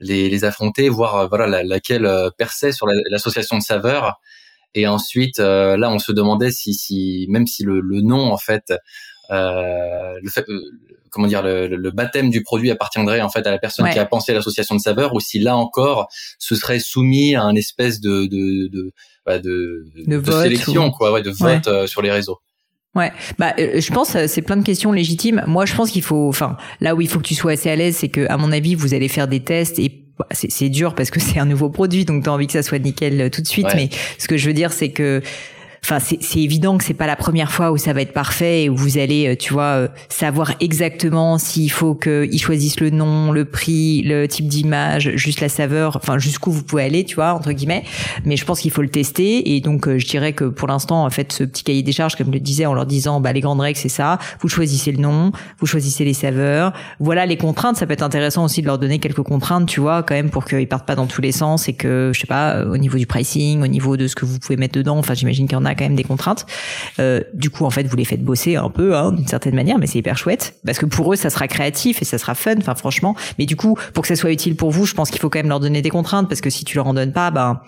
les, 0.00 0.28
les 0.28 0.44
affronter, 0.44 0.88
voir 0.88 1.16
euh, 1.16 1.26
voilà 1.28 1.62
laquelle 1.62 2.10
perçait 2.38 2.72
sur 2.72 2.86
l'association 3.10 3.58
de 3.58 3.62
saveurs. 3.62 4.20
Et 4.74 4.86
ensuite, 4.86 5.38
là, 5.38 5.90
on 5.90 5.98
se 5.98 6.12
demandait 6.12 6.50
si, 6.50 6.72
si 6.72 7.26
même 7.28 7.46
si 7.46 7.62
le, 7.62 7.80
le 7.80 8.00
nom 8.00 8.32
en 8.32 8.38
fait, 8.38 8.72
euh, 9.32 10.18
le 10.20 10.30
fait 10.30 10.44
comment 11.10 11.26
dire 11.26 11.42
le, 11.42 11.68
le, 11.68 11.90
baptême 11.90 12.28
du 12.28 12.42
produit 12.42 12.70
appartiendrait 12.70 13.20
en 13.20 13.28
fait 13.28 13.46
à 13.46 13.50
la 13.50 13.58
personne 13.58 13.88
qui 13.90 13.98
a 13.98 14.04
pensé 14.04 14.32
l'association 14.34 14.74
de 14.74 14.80
saveurs 14.80 15.14
ou 15.14 15.20
si 15.20 15.38
là 15.38 15.56
encore 15.56 16.08
ce 16.38 16.54
serait 16.54 16.80
soumis 16.80 17.34
à 17.34 17.42
un 17.42 17.54
espèce 17.54 18.00
de 18.00 18.26
de, 18.26 18.68
de 18.68 18.92
bah, 19.24 19.38
de, 19.38 19.84
de, 20.06 20.30
sélection, 20.30 20.90
quoi, 20.90 21.12
ouais, 21.12 21.22
de 21.22 21.30
vote 21.30 21.68
euh, 21.68 21.86
sur 21.86 22.02
les 22.02 22.10
réseaux. 22.10 22.38
Ouais, 22.94 23.10
bah 23.38 23.54
euh, 23.58 23.80
je 23.80 23.90
pense 23.90 24.14
euh, 24.16 24.26
c'est 24.26 24.42
plein 24.42 24.56
de 24.56 24.64
questions 24.64 24.92
légitimes. 24.92 25.42
Moi, 25.46 25.64
je 25.64 25.74
pense 25.74 25.90
qu'il 25.90 26.02
faut, 26.02 26.28
enfin, 26.28 26.56
là 26.80 26.94
où 26.94 27.00
il 27.00 27.08
faut 27.08 27.20
que 27.20 27.24
tu 27.26 27.34
sois 27.34 27.52
assez 27.52 27.70
à 27.70 27.76
l'aise, 27.76 27.96
c'est 27.96 28.08
que 28.08 28.26
à 28.28 28.36
mon 28.36 28.52
avis, 28.52 28.74
vous 28.74 28.92
allez 28.94 29.08
faire 29.08 29.28
des 29.28 29.40
tests 29.40 29.78
et 29.78 30.04
bah, 30.18 30.26
c'est 30.32 30.68
dur 30.68 30.94
parce 30.94 31.10
que 31.10 31.20
c'est 31.20 31.38
un 31.38 31.46
nouveau 31.46 31.70
produit, 31.70 32.04
donc 32.04 32.24
tu 32.24 32.28
as 32.28 32.32
envie 32.32 32.46
que 32.46 32.52
ça 32.52 32.62
soit 32.62 32.78
nickel 32.78 33.30
tout 33.30 33.40
de 33.40 33.46
suite. 33.46 33.68
Mais 33.74 33.88
ce 34.18 34.28
que 34.28 34.36
je 34.36 34.46
veux 34.46 34.54
dire, 34.54 34.72
c'est 34.72 34.90
que 34.90 35.22
enfin 35.84 35.98
c'est 35.98 36.38
évident 36.40 36.78
que 36.78 36.84
c'est 36.84 36.94
pas 36.94 37.08
la 37.08 37.16
première 37.16 37.50
fois 37.50 37.72
où 37.72 37.76
ça 37.76 37.92
va 37.92 38.02
être 38.02 38.12
parfait 38.12 38.64
et 38.64 38.70
où 38.70 38.76
vous 38.76 38.98
allez, 38.98 39.26
euh, 39.26 39.36
tu 39.36 39.52
vois, 39.52 39.62
euh, 39.64 39.88
savoir 40.08 40.52
exactement 40.60 41.38
s'il 41.38 41.72
faut 41.72 41.96
qu'ils 41.96 42.40
choisissent 42.40 42.78
le 42.78 42.90
nom, 42.90 43.32
le 43.32 43.44
prix, 43.44 44.02
le 44.02 44.28
type 44.28 44.46
d'image, 44.46 45.10
juste 45.16 45.40
la 45.40 45.48
saveur, 45.48 45.96
enfin 45.96 46.18
jusqu'où 46.18 46.52
vous 46.52 46.62
pouvez 46.62 46.84
aller, 46.84 47.04
tu 47.04 47.16
vois, 47.16 47.34
entre 47.34 47.50
guillemets. 47.50 47.82
Mais 48.24 48.36
je 48.36 48.44
pense 48.44 48.60
qu'il 48.60 48.70
faut 48.70 48.82
le 48.82 48.90
tester 48.90 49.56
et 49.56 49.60
donc 49.60 49.88
je 49.88 50.06
dirais 50.06 50.32
que 50.34 50.44
pour 50.44 50.68
l'instant, 50.68 51.04
en 51.04 51.10
fait, 51.10 51.32
ce 51.32 51.42
petit 51.42 51.64
cahier 51.64 51.82
des 51.82 51.92
charges, 51.92 52.14
comme 52.14 52.28
je 52.28 52.32
le 52.32 52.40
disais, 52.40 52.64
en 52.64 52.74
leur 52.74 52.86
disant, 52.86 53.20
bah 53.20 53.32
les 53.32 53.40
grandes 53.40 53.60
règles 53.60 53.78
c'est 53.78 53.88
ça, 53.88 54.18
vous 54.40 54.48
choisissez 54.48 54.92
le 54.92 54.98
nom, 54.98 55.32
vous 55.58 55.66
choisissez 55.66 56.04
les 56.04 56.14
saveurs, 56.14 56.72
voilà 57.00 57.26
les 57.26 57.36
contraintes. 57.36 57.76
Ça 57.76 57.86
peut 57.86 57.94
être 57.94 58.02
intéressant 58.02 58.44
aussi 58.44 58.62
de 58.62 58.66
leur 58.66 58.78
donner 58.78 59.00
quelques 59.00 59.22
contraintes, 59.22 59.68
tu 59.68 59.80
vois, 59.80 60.04
quand 60.04 60.14
même 60.14 60.30
pour 60.30 60.44
qu'ils 60.44 60.68
partent 60.68 60.86
pas 60.86 60.94
dans 60.94 61.06
tous 61.06 61.22
les 61.22 61.32
sens 61.32 61.68
et 61.68 61.72
que 61.72 62.12
je 62.14 62.20
sais 62.20 62.28
pas, 62.28 62.64
au 62.64 62.76
niveau 62.76 62.98
du 62.98 63.06
pricing, 63.06 63.62
au 63.62 63.66
niveau 63.66 63.96
de 63.96 64.06
ce 64.06 64.14
que 64.14 64.24
vous 64.24 64.38
pouvez 64.38 64.56
mettre 64.56 64.74
dedans, 64.74 64.98
enfin 64.98 65.14
j'imagine 65.14 65.48
qu'il 65.48 65.58
y 65.58 65.60
en 65.60 65.64
a 65.64 65.71
quand 65.74 65.84
même 65.84 65.96
des 65.96 66.04
contraintes. 66.04 66.46
Euh, 66.98 67.22
du 67.34 67.50
coup, 67.50 67.64
en 67.64 67.70
fait, 67.70 67.84
vous 67.84 67.96
les 67.96 68.04
faites 68.04 68.22
bosser 68.22 68.56
un 68.56 68.70
peu, 68.70 68.96
hein, 68.96 69.12
d'une 69.12 69.26
certaine 69.26 69.54
manière, 69.54 69.78
mais 69.78 69.86
c'est 69.86 69.98
hyper 69.98 70.16
chouette 70.16 70.54
parce 70.64 70.78
que 70.78 70.86
pour 70.86 71.12
eux, 71.12 71.16
ça 71.16 71.30
sera 71.30 71.48
créatif 71.48 72.02
et 72.02 72.04
ça 72.04 72.18
sera 72.18 72.34
fun. 72.34 72.54
Enfin, 72.58 72.74
franchement. 72.74 73.14
Mais 73.38 73.46
du 73.46 73.56
coup, 73.56 73.76
pour 73.94 74.02
que 74.02 74.08
ça 74.08 74.16
soit 74.16 74.32
utile 74.32 74.56
pour 74.56 74.70
vous, 74.70 74.86
je 74.86 74.94
pense 74.94 75.10
qu'il 75.10 75.20
faut 75.20 75.30
quand 75.30 75.38
même 75.38 75.48
leur 75.48 75.60
donner 75.60 75.82
des 75.82 75.90
contraintes 75.90 76.28
parce 76.28 76.40
que 76.40 76.50
si 76.50 76.64
tu 76.64 76.76
leur 76.76 76.86
en 76.86 76.94
donnes 76.94 77.12
pas, 77.12 77.30
ben 77.30 77.60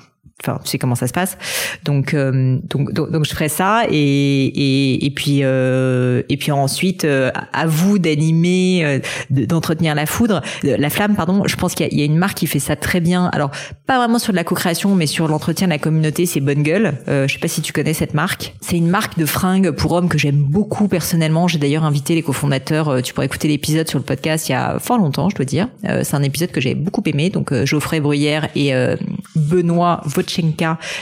enfin 0.42 0.60
tu 0.64 0.70
sais 0.70 0.78
comment 0.78 0.94
ça 0.94 1.06
se 1.06 1.12
passe. 1.12 1.38
Donc 1.84 2.14
euh, 2.14 2.58
donc, 2.64 2.92
donc, 2.92 3.24
je 3.24 3.30
ferai 3.30 3.48
ça 3.48 3.84
et 3.88 3.94
et, 3.94 5.06
et 5.06 5.10
puis 5.10 5.40
euh, 5.42 6.22
et 6.28 6.36
puis 6.36 6.52
ensuite 6.52 7.04
euh, 7.04 7.30
à 7.52 7.66
vous 7.66 7.98
d'animer 7.98 8.84
euh, 8.84 8.98
d'entretenir 9.30 9.94
la 9.94 10.06
foudre 10.06 10.42
la 10.62 10.90
flamme 10.90 11.14
pardon. 11.14 11.42
Je 11.46 11.56
pense 11.56 11.74
qu'il 11.74 11.92
y, 11.92 12.02
a 12.02 12.04
une 12.04 12.16
marque 12.16 12.38
qui 12.38 12.46
fait 12.46 12.58
ça 12.58 12.76
très 12.76 13.00
bien. 13.00 13.26
Alors 13.26 13.50
pas 13.86 13.98
vraiment 13.98 14.18
sur 14.18 14.32
de 14.32 14.36
la 14.36 14.44
co-création 14.44 14.94
mais 14.94 15.06
sur 15.06 15.28
l'entretien 15.28 15.66
de 15.66 15.72
la 15.72 15.78
communauté 15.78 16.26
c'est 16.26 16.40
Bonne 16.40 16.62
Gueule. 16.62 16.94
Je 17.06 17.32
sais 17.32 17.38
pas 17.38 17.48
si 17.48 17.62
tu 17.62 17.72
connais 17.72 17.94
cette 17.94 18.14
marque. 18.14 18.54
C'est 18.60 18.76
une 18.76 18.88
marque 18.88 19.18
de 19.18 19.26
fringues 19.26 19.70
pour 19.70 19.92
hommes 19.92 20.08
que 20.08 20.18
j'aime 20.18 20.36
beaucoup 20.36 20.88
personnellement. 20.88 21.48
J'ai 21.48 21.58
d'ailleurs 21.58 21.84
invité 21.84 22.14
les 22.14 22.22
cofondateurs 22.22 23.02
tu 23.02 23.14
pourrais 23.14 23.26
écouter 23.26 23.48
l'épisode 23.48 23.88
sur 23.88 23.98
le 23.98 24.04
podcast 24.04 24.48
il 24.48 24.52
y 24.52 24.54
a 24.54 24.78
fort 24.78 24.98
longtemps 24.98 25.30
je 25.30 25.36
dois 25.36 25.44
dire. 25.44 25.68
C'est 25.82 26.14
un 26.14 26.22
épisode 26.22 26.50
que 26.50 26.60
j'ai 26.60 26.74
beaucoup 26.74 27.02
aimé. 27.06 27.30
Donc 27.30 27.54
Geoffrey 27.64 28.00
Bruyère 28.00 28.48
et 28.54 28.72
Benoît 29.36 30.02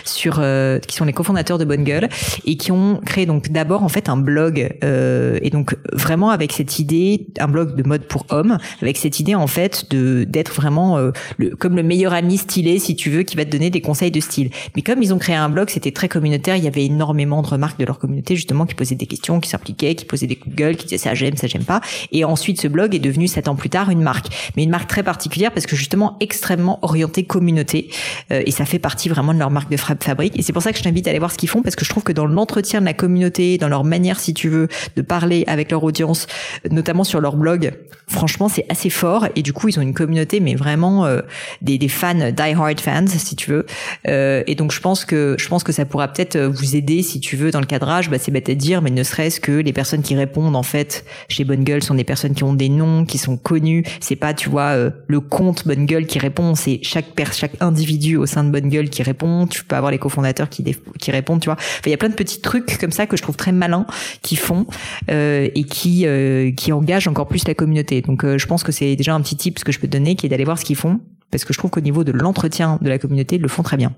Sur 0.04 0.36
euh, 0.38 0.78
qui 0.78 0.96
sont 0.96 1.04
les 1.04 1.12
cofondateurs 1.12 1.58
de 1.58 1.64
Bonne 1.64 1.84
Gueule 1.84 2.08
et 2.44 2.56
qui 2.56 2.72
ont 2.72 3.00
créé 3.04 3.26
donc 3.26 3.50
d'abord 3.50 3.82
en 3.82 3.88
fait 3.88 4.08
un 4.08 4.16
blog 4.16 4.76
euh, 4.84 5.38
et 5.42 5.50
donc 5.50 5.76
vraiment 5.92 6.30
avec 6.30 6.52
cette 6.52 6.78
idée 6.78 7.26
un 7.38 7.48
blog 7.48 7.74
de 7.76 7.86
mode 7.86 8.04
pour 8.04 8.26
hommes 8.30 8.58
avec 8.80 8.96
cette 8.96 9.20
idée 9.20 9.34
en 9.34 9.46
fait 9.46 9.90
de 9.90 10.24
d'être 10.24 10.52
vraiment 10.52 10.98
euh, 10.98 11.10
le, 11.38 11.50
comme 11.50 11.76
le 11.76 11.82
meilleur 11.82 12.12
ami 12.12 12.38
stylé 12.38 12.78
si 12.78 12.96
tu 12.96 13.10
veux 13.10 13.22
qui 13.22 13.36
va 13.36 13.44
te 13.44 13.50
donner 13.50 13.70
des 13.70 13.80
conseils 13.80 14.10
de 14.10 14.20
style. 14.20 14.50
Mais 14.76 14.82
comme 14.82 15.02
ils 15.02 15.12
ont 15.14 15.18
créé 15.18 15.36
un 15.36 15.48
blog, 15.48 15.70
c'était 15.70 15.92
très 15.92 16.08
communautaire, 16.08 16.56
il 16.56 16.64
y 16.64 16.68
avait 16.68 16.84
énormément 16.84 17.42
de 17.42 17.46
remarques 17.46 17.78
de 17.78 17.84
leur 17.84 17.98
communauté 17.98 18.36
justement 18.36 18.66
qui 18.66 18.74
posaient 18.74 18.94
des 18.94 19.06
questions, 19.06 19.40
qui 19.40 19.48
s'impliquaient, 19.48 19.94
qui 19.94 20.04
posaient 20.04 20.26
des 20.26 20.38
Google, 20.46 20.76
qui 20.76 20.86
disaient 20.86 20.98
ça 20.98 21.14
j'aime, 21.14 21.36
ça 21.36 21.46
j'aime 21.46 21.64
pas. 21.64 21.80
Et 22.10 22.24
ensuite 22.24 22.60
ce 22.60 22.68
blog 22.68 22.94
est 22.94 23.00
devenu 23.00 23.28
sept 23.28 23.48
ans 23.48 23.56
plus 23.56 23.70
tard 23.70 23.90
une 23.90 24.02
marque, 24.02 24.26
mais 24.56 24.64
une 24.64 24.70
marque 24.70 24.88
très 24.88 25.02
particulière 25.02 25.52
parce 25.52 25.66
que 25.66 25.76
justement 25.76 26.16
extrêmement 26.20 26.78
orientée 26.82 27.24
communauté 27.24 27.90
et 28.30 28.50
ça 28.50 28.64
fait 28.64 28.78
partie 28.78 29.08
vraiment 29.12 29.34
de 29.34 29.38
leur 29.38 29.50
marque 29.50 29.70
de 29.70 29.76
fabrique. 29.76 30.38
Et 30.38 30.42
c'est 30.42 30.52
pour 30.52 30.62
ça 30.62 30.72
que 30.72 30.78
je 30.78 30.82
t'invite 30.82 31.06
à 31.06 31.10
aller 31.10 31.18
voir 31.18 31.32
ce 31.32 31.38
qu'ils 31.38 31.48
font 31.48 31.62
parce 31.62 31.76
que 31.76 31.84
je 31.84 31.90
trouve 31.90 32.02
que 32.02 32.12
dans 32.12 32.26
l'entretien 32.26 32.80
de 32.80 32.86
la 32.86 32.94
communauté, 32.94 33.58
dans 33.58 33.68
leur 33.68 33.84
manière, 33.84 34.20
si 34.20 34.34
tu 34.34 34.48
veux, 34.48 34.68
de 34.96 35.02
parler 35.02 35.44
avec 35.46 35.70
leur 35.70 35.82
audience, 35.82 36.26
notamment 36.70 37.04
sur 37.04 37.20
leur 37.20 37.36
blog, 37.36 37.72
franchement, 38.08 38.48
c'est 38.48 38.66
assez 38.68 38.90
fort. 38.90 39.26
Et 39.36 39.42
du 39.42 39.52
coup, 39.52 39.68
ils 39.68 39.78
ont 39.78 39.82
une 39.82 39.94
communauté, 39.94 40.40
mais 40.40 40.54
vraiment 40.54 41.06
euh, 41.06 41.20
des, 41.60 41.78
des, 41.78 41.88
fans, 41.88 42.30
die-hard 42.30 42.80
fans, 42.80 43.06
si 43.06 43.36
tu 43.36 43.50
veux. 43.50 43.66
Euh, 44.08 44.42
et 44.46 44.54
donc, 44.54 44.72
je 44.72 44.80
pense 44.80 45.04
que 45.04 45.36
je 45.38 45.48
pense 45.48 45.64
que 45.64 45.72
ça 45.72 45.84
pourra 45.84 46.08
peut-être 46.08 46.38
vous 46.38 46.76
aider, 46.76 47.02
si 47.02 47.20
tu 47.20 47.36
veux, 47.36 47.50
dans 47.50 47.60
le 47.60 47.66
cadrage. 47.66 48.10
Bah, 48.10 48.18
c'est 48.18 48.30
bête 48.30 48.48
à 48.48 48.54
dire, 48.54 48.82
mais 48.82 48.90
ne 48.90 49.02
serait-ce 49.02 49.40
que 49.40 49.52
les 49.52 49.72
personnes 49.72 50.02
qui 50.02 50.14
répondent 50.14 50.56
en 50.56 50.62
fait 50.62 51.04
chez 51.28 51.44
Bonne 51.44 51.64
Gueule 51.64 51.82
sont 51.82 51.94
des 51.94 52.04
personnes 52.04 52.34
qui 52.34 52.44
ont 52.44 52.54
des 52.54 52.68
noms, 52.68 53.04
qui 53.04 53.18
sont 53.18 53.36
connues. 53.36 53.84
C'est 54.00 54.16
pas, 54.16 54.34
tu 54.34 54.48
vois, 54.48 54.70
euh, 54.70 54.90
le 55.06 55.20
compte 55.20 55.66
Bonne 55.66 55.86
Gueule 55.86 56.06
qui 56.06 56.18
répond, 56.18 56.54
c'est 56.54 56.80
chaque 56.82 57.06
chaque 57.32 57.60
individu 57.60 58.16
au 58.16 58.26
sein 58.26 58.44
de 58.44 58.50
Bonne 58.50 58.68
Gueule 58.68 58.90
qui 58.90 59.01
répond. 59.02 59.46
Tu 59.46 59.64
peux 59.64 59.76
avoir 59.76 59.90
les 59.90 59.98
cofondateurs 59.98 60.48
qui 60.48 60.64
qui 60.98 61.10
répondent, 61.10 61.40
tu 61.40 61.46
vois. 61.46 61.56
il 61.84 61.90
y 61.90 61.94
a 61.94 61.96
plein 61.96 62.08
de 62.08 62.14
petits 62.14 62.40
trucs 62.40 62.78
comme 62.78 62.92
ça 62.92 63.06
que 63.06 63.16
je 63.16 63.22
trouve 63.22 63.36
très 63.36 63.52
malins 63.52 63.86
qui 64.22 64.36
font 64.36 64.66
euh, 65.10 65.48
et 65.54 65.64
qui 65.64 66.06
euh, 66.06 66.52
qui 66.52 66.72
engagent 66.72 67.08
encore 67.08 67.28
plus 67.28 67.46
la 67.46 67.54
communauté. 67.54 68.00
Donc 68.02 68.24
euh, 68.24 68.38
je 68.38 68.46
pense 68.46 68.62
que 68.62 68.72
c'est 68.72 68.96
déjà 68.96 69.14
un 69.14 69.20
petit 69.20 69.36
tip 69.36 69.62
que 69.62 69.72
je 69.72 69.78
peux 69.78 69.86
te 69.86 69.92
donner 69.92 70.16
qui 70.16 70.26
est 70.26 70.28
d'aller 70.28 70.44
voir 70.44 70.58
ce 70.58 70.64
qu'ils 70.64 70.76
font 70.76 71.00
parce 71.30 71.44
que 71.44 71.52
je 71.52 71.58
trouve 71.58 71.70
qu'au 71.70 71.80
niveau 71.80 72.04
de 72.04 72.12
l'entretien 72.12 72.78
de 72.82 72.88
la 72.88 72.98
communauté, 72.98 73.36
ils 73.36 73.42
le 73.42 73.48
font 73.48 73.62
très 73.62 73.76
bien. 73.76 73.94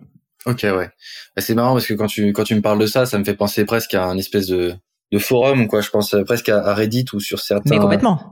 Ok, 0.46 0.60
ouais. 0.62 0.88
Bah, 1.34 1.42
c'est 1.42 1.54
marrant 1.54 1.72
parce 1.72 1.86
que 1.86 1.94
quand 1.94 2.06
tu 2.06 2.32
quand 2.32 2.44
tu 2.44 2.54
me 2.54 2.60
parles 2.60 2.78
de 2.78 2.86
ça, 2.86 3.06
ça 3.06 3.18
me 3.18 3.24
fait 3.24 3.34
penser 3.34 3.64
presque 3.64 3.94
à 3.94 4.04
un 4.04 4.18
espèce 4.18 4.46
de 4.46 4.74
de 5.12 5.18
forum 5.18 5.68
quoi 5.68 5.80
je 5.80 5.90
pense 5.90 6.16
presque 6.26 6.48
à, 6.48 6.74
Reddit 6.74 7.04
ou 7.12 7.20
sur 7.20 7.38
certains 7.38 7.78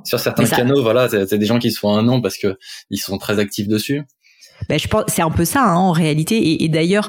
sur 0.04 0.18
certains 0.18 0.46
canaux 0.46 0.82
voilà 0.82 1.08
c'est 1.08 1.38
des 1.38 1.46
gens 1.46 1.58
qui 1.58 1.70
se 1.70 1.78
font 1.78 1.94
un 1.94 2.02
nom 2.02 2.20
parce 2.20 2.38
que 2.38 2.58
ils 2.90 2.98
sont 2.98 3.18
très 3.18 3.38
actifs 3.38 3.68
dessus 3.68 4.02
ben, 4.68 4.78
je 4.78 4.88
pense 4.88 5.04
c'est 5.08 5.22
un 5.22 5.30
peu 5.30 5.44
ça 5.44 5.62
hein, 5.64 5.76
en 5.76 5.92
réalité. 5.92 6.36
Et, 6.36 6.64
et 6.64 6.68
d'ailleurs, 6.68 7.08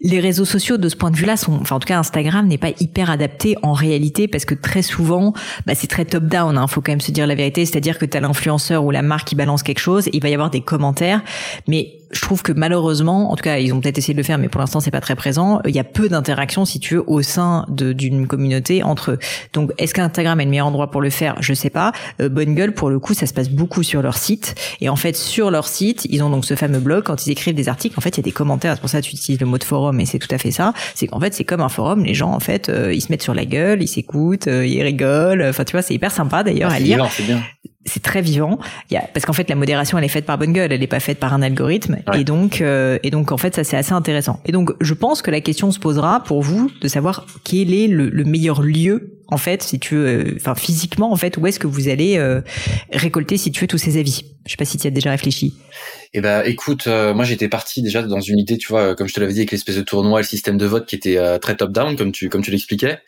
les 0.00 0.20
réseaux 0.20 0.44
sociaux 0.44 0.76
de 0.76 0.88
ce 0.88 0.96
point 0.96 1.10
de 1.10 1.16
vue-là 1.16 1.36
sont, 1.36 1.58
enfin 1.60 1.76
en 1.76 1.80
tout 1.80 1.88
cas 1.88 1.98
Instagram 1.98 2.46
n'est 2.46 2.58
pas 2.58 2.70
hyper 2.80 3.10
adapté 3.10 3.56
en 3.62 3.72
réalité 3.72 4.28
parce 4.28 4.44
que 4.44 4.54
très 4.54 4.82
souvent, 4.82 5.32
bah, 5.66 5.74
c'est 5.74 5.86
très 5.86 6.04
top 6.04 6.24
down. 6.24 6.56
Hein, 6.58 6.66
faut 6.66 6.80
quand 6.80 6.92
même 6.92 7.00
se 7.00 7.10
dire 7.10 7.26
la 7.26 7.34
vérité, 7.34 7.64
c'est-à-dire 7.66 7.98
que 7.98 8.06
tu 8.06 8.16
as 8.16 8.20
l'influenceur 8.20 8.84
ou 8.84 8.90
la 8.90 9.02
marque 9.02 9.28
qui 9.28 9.34
balance 9.34 9.62
quelque 9.62 9.80
chose, 9.80 10.08
il 10.12 10.22
va 10.22 10.28
y 10.28 10.34
avoir 10.34 10.50
des 10.50 10.60
commentaires, 10.60 11.22
mais 11.68 11.98
je 12.14 12.20
trouve 12.20 12.42
que 12.42 12.52
malheureusement, 12.52 13.32
en 13.32 13.36
tout 13.36 13.42
cas, 13.42 13.58
ils 13.58 13.72
ont 13.72 13.80
peut-être 13.80 13.98
essayé 13.98 14.14
de 14.14 14.18
le 14.18 14.24
faire, 14.24 14.38
mais 14.38 14.48
pour 14.48 14.60
l'instant, 14.60 14.80
c'est 14.80 14.90
pas 14.90 15.00
très 15.00 15.16
présent. 15.16 15.60
Il 15.66 15.74
y 15.74 15.78
a 15.78 15.84
peu 15.84 16.08
d'interactions, 16.08 16.64
si 16.64 16.80
tu 16.80 16.94
veux, 16.94 17.04
au 17.06 17.22
sein 17.22 17.66
d'une 17.68 18.26
communauté 18.26 18.82
entre 18.82 19.12
eux. 19.12 19.18
Donc, 19.52 19.72
est-ce 19.78 19.94
qu'Instagram 19.94 20.40
est 20.40 20.44
le 20.44 20.50
meilleur 20.50 20.66
endroit 20.66 20.90
pour 20.90 21.00
le 21.00 21.10
faire? 21.10 21.36
Je 21.40 21.52
sais 21.54 21.70
pas. 21.70 21.92
Euh, 22.20 22.28
Bonne 22.28 22.54
gueule, 22.54 22.72
pour 22.72 22.90
le 22.90 22.98
coup, 22.98 23.14
ça 23.14 23.26
se 23.26 23.34
passe 23.34 23.50
beaucoup 23.50 23.82
sur 23.82 24.02
leur 24.02 24.16
site. 24.16 24.54
Et 24.80 24.88
en 24.88 24.96
fait, 24.96 25.16
sur 25.16 25.50
leur 25.50 25.66
site, 25.66 26.06
ils 26.10 26.22
ont 26.22 26.30
donc 26.30 26.44
ce 26.44 26.54
fameux 26.54 26.80
blog. 26.80 27.04
Quand 27.04 27.26
ils 27.26 27.30
écrivent 27.30 27.54
des 27.54 27.68
articles, 27.68 27.94
en 27.98 28.00
fait, 28.00 28.10
il 28.10 28.18
y 28.18 28.20
a 28.20 28.24
des 28.24 28.32
commentaires. 28.32 28.74
C'est 28.74 28.80
pour 28.80 28.90
ça 28.90 29.00
que 29.00 29.06
tu 29.06 29.14
utilises 29.14 29.40
le 29.40 29.46
mot 29.46 29.58
de 29.58 29.64
forum, 29.64 30.00
et 30.00 30.06
c'est 30.06 30.18
tout 30.18 30.32
à 30.32 30.38
fait 30.38 30.50
ça. 30.50 30.72
C'est 30.94 31.06
qu'en 31.06 31.20
fait, 31.20 31.34
c'est 31.34 31.44
comme 31.44 31.60
un 31.60 31.68
forum. 31.68 32.04
Les 32.04 32.14
gens, 32.14 32.32
en 32.32 32.40
fait, 32.40 32.68
euh, 32.68 32.94
ils 32.94 33.00
se 33.00 33.10
mettent 33.10 33.22
sur 33.22 33.34
la 33.34 33.44
gueule, 33.44 33.82
ils 33.82 33.88
s'écoutent, 33.88 34.48
euh, 34.48 34.66
ils 34.66 34.82
rigolent. 34.82 35.44
Enfin, 35.48 35.64
tu 35.64 35.72
vois, 35.72 35.82
c'est 35.82 35.94
hyper 35.94 36.12
sympa 36.12 36.42
d'ailleurs 36.42 36.70
ah, 36.72 36.76
à 36.76 36.78
lire. 36.78 37.08
C'est 37.10 37.24
bien 37.24 37.42
c'est 37.86 38.02
très 38.02 38.22
vivant. 38.22 38.58
Il 38.90 38.94
y 38.94 38.96
a, 38.96 39.02
parce 39.12 39.26
qu'en 39.26 39.32
fait, 39.32 39.48
la 39.48 39.56
modération, 39.56 39.98
elle 39.98 40.04
est 40.04 40.08
faite 40.08 40.26
par 40.26 40.38
bonne 40.38 40.52
gueule, 40.52 40.72
elle 40.72 40.80
n'est 40.80 40.86
pas 40.86 41.00
faite 41.00 41.18
par 41.18 41.34
un 41.34 41.42
algorithme. 41.42 41.98
Et 42.14 42.24
donc, 42.24 42.60
euh, 42.60 42.98
et 43.02 43.10
donc, 43.10 43.32
en 43.32 43.36
fait, 43.36 43.54
ça 43.54 43.64
c'est 43.64 43.76
assez 43.76 43.92
intéressant. 43.92 44.40
Et 44.46 44.52
donc, 44.52 44.70
je 44.80 44.94
pense 44.94 45.22
que 45.22 45.30
la 45.30 45.40
question 45.40 45.70
se 45.70 45.78
posera 45.78 46.22
pour 46.22 46.42
vous 46.42 46.70
de 46.80 46.88
savoir 46.88 47.26
quel 47.44 47.72
est 47.72 47.88
le, 47.88 48.08
le 48.08 48.24
meilleur 48.24 48.62
lieu, 48.62 49.18
en 49.28 49.36
fait, 49.36 49.62
si 49.62 49.78
tu 49.78 49.96
veux, 49.96 50.06
euh, 50.06 50.34
enfin 50.36 50.54
physiquement, 50.54 51.12
en 51.12 51.16
fait, 51.16 51.36
où 51.36 51.46
est-ce 51.46 51.58
que 51.58 51.66
vous 51.66 51.88
allez 51.88 52.16
euh, 52.16 52.40
récolter, 52.92 53.36
si 53.36 53.52
tu 53.52 53.60
veux, 53.60 53.66
tous 53.66 53.78
ces 53.78 53.98
avis. 53.98 54.24
Je 54.46 54.50
sais 54.50 54.56
pas 54.56 54.64
si 54.64 54.78
tu 54.78 54.86
as 54.86 54.90
déjà 54.90 55.10
réfléchi. 55.10 55.54
Eh 56.12 56.20
ben, 56.20 56.42
écoute, 56.44 56.86
moi 56.86 57.24
j'étais 57.24 57.48
parti 57.48 57.82
déjà 57.82 58.02
dans 58.02 58.20
une 58.20 58.38
idée, 58.38 58.58
tu 58.58 58.68
vois, 58.68 58.94
comme 58.94 59.08
je 59.08 59.14
te 59.14 59.20
l'avais 59.20 59.32
dit, 59.32 59.40
avec 59.40 59.50
l'espèce 59.50 59.76
de 59.76 59.82
tournoi, 59.82 60.20
le 60.20 60.26
système 60.26 60.58
de 60.58 60.66
vote 60.66 60.86
qui 60.86 60.94
était 60.94 61.18
très 61.40 61.56
top-down, 61.56 61.96
comme 61.96 62.12
tu 62.12 62.28
comme 62.28 62.42
tu 62.42 62.50
l'expliquais. 62.50 62.98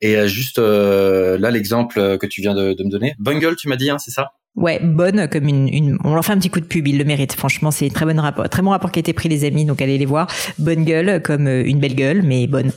Et 0.00 0.28
juste 0.28 0.58
là, 0.58 1.50
l'exemple 1.50 2.18
que 2.18 2.26
tu 2.26 2.40
viens 2.40 2.54
de, 2.54 2.72
de 2.72 2.84
me 2.84 2.90
donner, 2.90 3.14
Bungle, 3.18 3.56
tu 3.56 3.68
m'as 3.68 3.76
dit, 3.76 3.90
hein, 3.90 3.98
c'est 3.98 4.10
ça? 4.10 4.32
Ouais, 4.58 4.80
bonne 4.82 5.28
comme 5.28 5.46
une, 5.46 5.68
une, 5.68 5.98
On 6.02 6.14
leur 6.14 6.24
fait 6.24 6.32
un 6.32 6.38
petit 6.38 6.50
coup 6.50 6.58
de 6.58 6.64
pub, 6.64 6.88
ils 6.88 6.98
le 6.98 7.04
méritent. 7.04 7.34
Franchement, 7.34 7.70
c'est 7.70 7.90
très 7.90 8.04
bon 8.04 8.20
rapport, 8.20 8.48
très 8.48 8.60
bon 8.60 8.70
rapport 8.70 8.90
qui 8.90 8.98
a 8.98 9.02
été 9.02 9.12
pris 9.12 9.28
les 9.28 9.44
amis, 9.44 9.64
donc 9.64 9.80
allez 9.80 9.98
les 9.98 10.04
voir. 10.04 10.26
Bonne 10.58 10.84
gueule 10.84 11.22
comme 11.22 11.46
euh, 11.46 11.62
une 11.64 11.78
belle 11.78 11.94
gueule, 11.94 12.22
mais 12.22 12.48
bonne. 12.48 12.72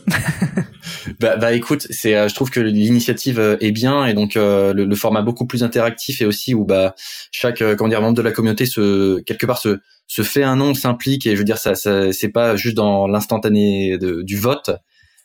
bah, 1.20 1.38
bah 1.38 1.54
écoute, 1.54 1.88
c'est, 1.90 2.16
euh, 2.16 2.28
je 2.28 2.36
trouve 2.36 2.52
que 2.52 2.60
l'initiative 2.60 3.40
euh, 3.40 3.58
est 3.62 3.72
bien 3.72 4.06
et 4.06 4.14
donc 4.14 4.36
le, 4.36 4.74
le, 4.74 4.96
format 4.96 5.24
beaucoup 5.24 5.48
plus 5.48 5.64
interactif 5.64 6.22
et 6.22 6.26
aussi 6.26 6.54
où 6.54 6.66
bah 6.66 6.94
chaque 7.32 7.64
comment 7.76 7.90
dire 7.90 8.02
membre 8.02 8.18
de 8.18 8.22
la 8.22 8.32
communauté 8.32 8.68
se 8.68 9.20
quelque 9.22 9.48
part 9.48 9.58
se 9.58 9.80
se 10.06 10.22
fait 10.22 10.44
un 10.44 10.58
nom, 10.58 10.76
s'implique 10.76 11.26
et 11.26 11.32
je 11.32 11.38
veux 11.38 11.44
dire 11.44 11.58
ça, 11.58 11.74
ça 11.74 12.14
c'est 12.14 12.30
pas 12.30 12.56
juste 12.56 12.76
dans 12.76 13.08
l'instantané 13.08 13.98
du 13.98 14.38
vote. 14.38 14.70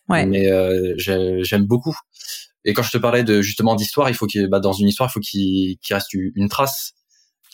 Ouais. 0.08 0.26
Mais 0.26 0.48
j'aime 0.98 1.64
beaucoup. 1.64 1.96
Et 2.66 2.72
quand 2.72 2.82
je 2.82 2.90
te 2.90 2.98
parlais 2.98 3.22
de 3.22 3.42
justement 3.42 3.76
d'histoire, 3.76 4.10
il 4.10 4.14
faut 4.14 4.26
qu'il 4.26 4.48
bah, 4.48 4.58
dans 4.58 4.72
une 4.72 4.88
histoire, 4.88 5.08
il 5.08 5.12
faut 5.12 5.20
qu'il 5.20 5.78
reste 5.88 6.12
une 6.12 6.48
trace. 6.48 6.94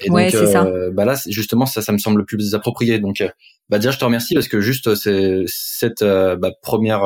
Et 0.02 0.10
ouais, 0.10 0.30
c'est 0.30 0.46
ça. 0.46 0.64
Euh, 0.64 0.90
bah 0.90 1.04
là, 1.04 1.20
justement, 1.26 1.66
ça, 1.66 1.82
ça 1.82 1.92
me 1.92 1.98
semble 1.98 2.20
le 2.20 2.24
plus 2.24 2.54
approprié. 2.54 2.98
Donc, 2.98 3.20
euh, 3.20 3.28
bah 3.68 3.78
déjà, 3.78 3.90
je 3.90 3.98
te 3.98 4.04
remercie 4.04 4.34
parce 4.34 4.48
que 4.48 4.60
juste 4.60 4.94
c'est 4.94 5.42
cette 5.46 6.00
euh, 6.02 6.36
bah, 6.36 6.50
première 6.62 7.02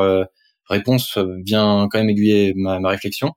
réponse 0.69 1.19
vient 1.45 1.89
quand 1.91 1.99
même 1.99 2.09
aiguiller 2.09 2.53
ma, 2.55 2.79
ma 2.79 2.91
réflexion. 2.91 3.33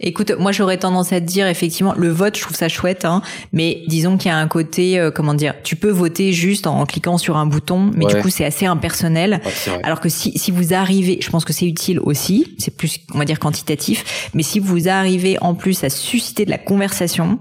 Écoute, 0.00 0.32
moi 0.38 0.50
j'aurais 0.50 0.76
tendance 0.76 1.12
à 1.12 1.20
te 1.20 1.26
dire 1.26 1.46
effectivement 1.46 1.94
le 1.96 2.08
vote, 2.08 2.36
je 2.36 2.42
trouve 2.42 2.56
ça 2.56 2.68
chouette, 2.68 3.04
hein, 3.04 3.22
mais 3.52 3.82
disons 3.86 4.16
qu'il 4.16 4.28
y 4.28 4.34
a 4.34 4.36
un 4.36 4.48
côté, 4.48 4.98
euh, 4.98 5.10
comment 5.10 5.34
dire, 5.34 5.54
tu 5.62 5.76
peux 5.76 5.90
voter 5.90 6.32
juste 6.32 6.66
en 6.66 6.84
cliquant 6.84 7.16
sur 7.16 7.36
un 7.36 7.46
bouton, 7.46 7.90
mais 7.94 8.06
du 8.06 8.16
coup 8.20 8.28
c'est 8.28 8.44
assez 8.44 8.66
impersonnel. 8.66 9.40
alors 9.82 10.00
que 10.00 10.08
si, 10.08 10.36
si 10.36 10.50
vous 10.50 10.74
arrivez, 10.74 11.18
je 11.20 11.30
pense 11.30 11.44
que 11.44 11.52
c'est 11.52 11.66
utile 11.66 12.00
aussi, 12.00 12.54
c'est 12.58 12.76
plus 12.76 12.98
on 13.14 13.18
va 13.18 13.24
dire 13.24 13.38
quantitatif, 13.38 14.30
mais 14.34 14.42
si 14.42 14.58
vous 14.58 14.88
arrivez 14.88 15.38
en 15.40 15.54
plus 15.54 15.84
à 15.84 15.90
susciter 15.90 16.44
de 16.44 16.50
la 16.50 16.58
conversation, 16.58 17.38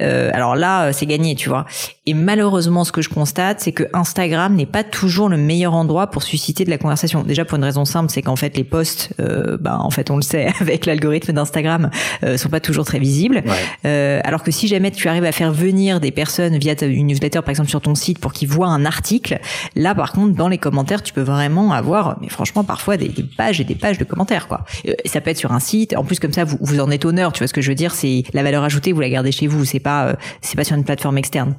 euh, 0.00 0.30
alors 0.32 0.56
là 0.56 0.86
euh, 0.86 0.92
c'est 0.92 1.06
gagné, 1.06 1.34
tu 1.34 1.48
vois. 1.48 1.66
Et 2.06 2.14
malheureusement, 2.14 2.84
ce 2.84 2.92
que 2.92 3.02
je 3.02 3.08
constate, 3.08 3.60
c'est 3.60 3.72
que 3.72 3.84
Instagram 3.92 4.54
n'est 4.54 4.66
pas 4.66 4.84
toujours 4.84 5.28
le 5.28 5.36
meilleur 5.36 5.74
endroit 5.74 6.08
pour 6.08 6.22
susciter 6.22 6.64
de 6.64 6.70
la 6.70 6.78
conversation. 6.78 7.22
Déjà 7.22 7.44
pour 7.44 7.58
une 7.58 7.64
raison 7.64 7.84
simple, 7.84 8.10
c'est 8.10 8.22
qu'en 8.22 8.36
fait 8.36 8.56
les 8.56 8.64
posts, 8.64 9.12
euh, 9.20 9.58
bah 9.60 9.78
en 9.80 9.90
fait 9.90 10.10
on 10.10 10.16
le 10.16 10.22
sait 10.22 10.50
avec 10.60 10.86
l'algorithme 10.86 11.32
d'Instagram 11.32 11.89
euh, 12.22 12.36
sont 12.36 12.48
pas 12.48 12.60
toujours 12.60 12.84
très 12.84 12.98
visibles. 12.98 13.42
Euh, 13.84 14.20
alors 14.24 14.42
que 14.42 14.50
si 14.50 14.68
jamais 14.68 14.90
tu 14.90 15.08
arrives 15.08 15.24
à 15.24 15.32
faire 15.32 15.52
venir 15.52 16.00
des 16.00 16.10
personnes 16.10 16.56
via 16.58 16.74
une 16.82 17.08
newsletter, 17.08 17.40
par 17.40 17.50
exemple 17.50 17.70
sur 17.70 17.80
ton 17.80 17.94
site, 17.94 18.18
pour 18.18 18.32
qu'ils 18.32 18.48
voient 18.48 18.68
un 18.68 18.84
article, 18.84 19.38
là 19.76 19.94
par 19.94 20.12
contre 20.12 20.34
dans 20.34 20.48
les 20.48 20.58
commentaires, 20.58 21.02
tu 21.02 21.12
peux 21.12 21.22
vraiment 21.22 21.72
avoir, 21.72 22.18
mais 22.20 22.28
franchement 22.28 22.64
parfois 22.64 22.96
des, 22.96 23.10
pages 23.36 23.60
et 23.60 23.64
des 23.64 23.74
pages 23.74 23.98
de 23.98 24.04
commentaires 24.04 24.48
quoi. 24.48 24.64
Euh, 24.86 24.94
ça 25.04 25.20
peut 25.20 25.30
être 25.30 25.38
sur 25.38 25.52
un 25.52 25.60
site. 25.60 25.96
En 25.96 26.04
plus 26.04 26.18
comme 26.18 26.32
ça, 26.32 26.44
vous, 26.44 26.58
vous 26.60 26.80
en 26.80 26.90
êtes 26.90 27.04
honneur. 27.04 27.32
Tu 27.32 27.38
vois 27.38 27.48
ce 27.48 27.54
que 27.54 27.60
je 27.60 27.68
veux 27.68 27.74
dire? 27.74 27.92
C'est 27.94 28.24
la 28.32 28.42
valeur 28.42 28.64
ajoutée, 28.64 28.92
vous 28.92 29.00
la 29.00 29.10
gardez 29.10 29.32
chez 29.32 29.46
vous. 29.46 29.64
C'est 29.64 29.80
pas, 29.80 30.06
euh, 30.06 30.14
c'est 30.40 30.56
pas 30.56 30.64
sur 30.64 30.76
une 30.76 30.84
plateforme 30.84 31.18
externe. 31.18 31.54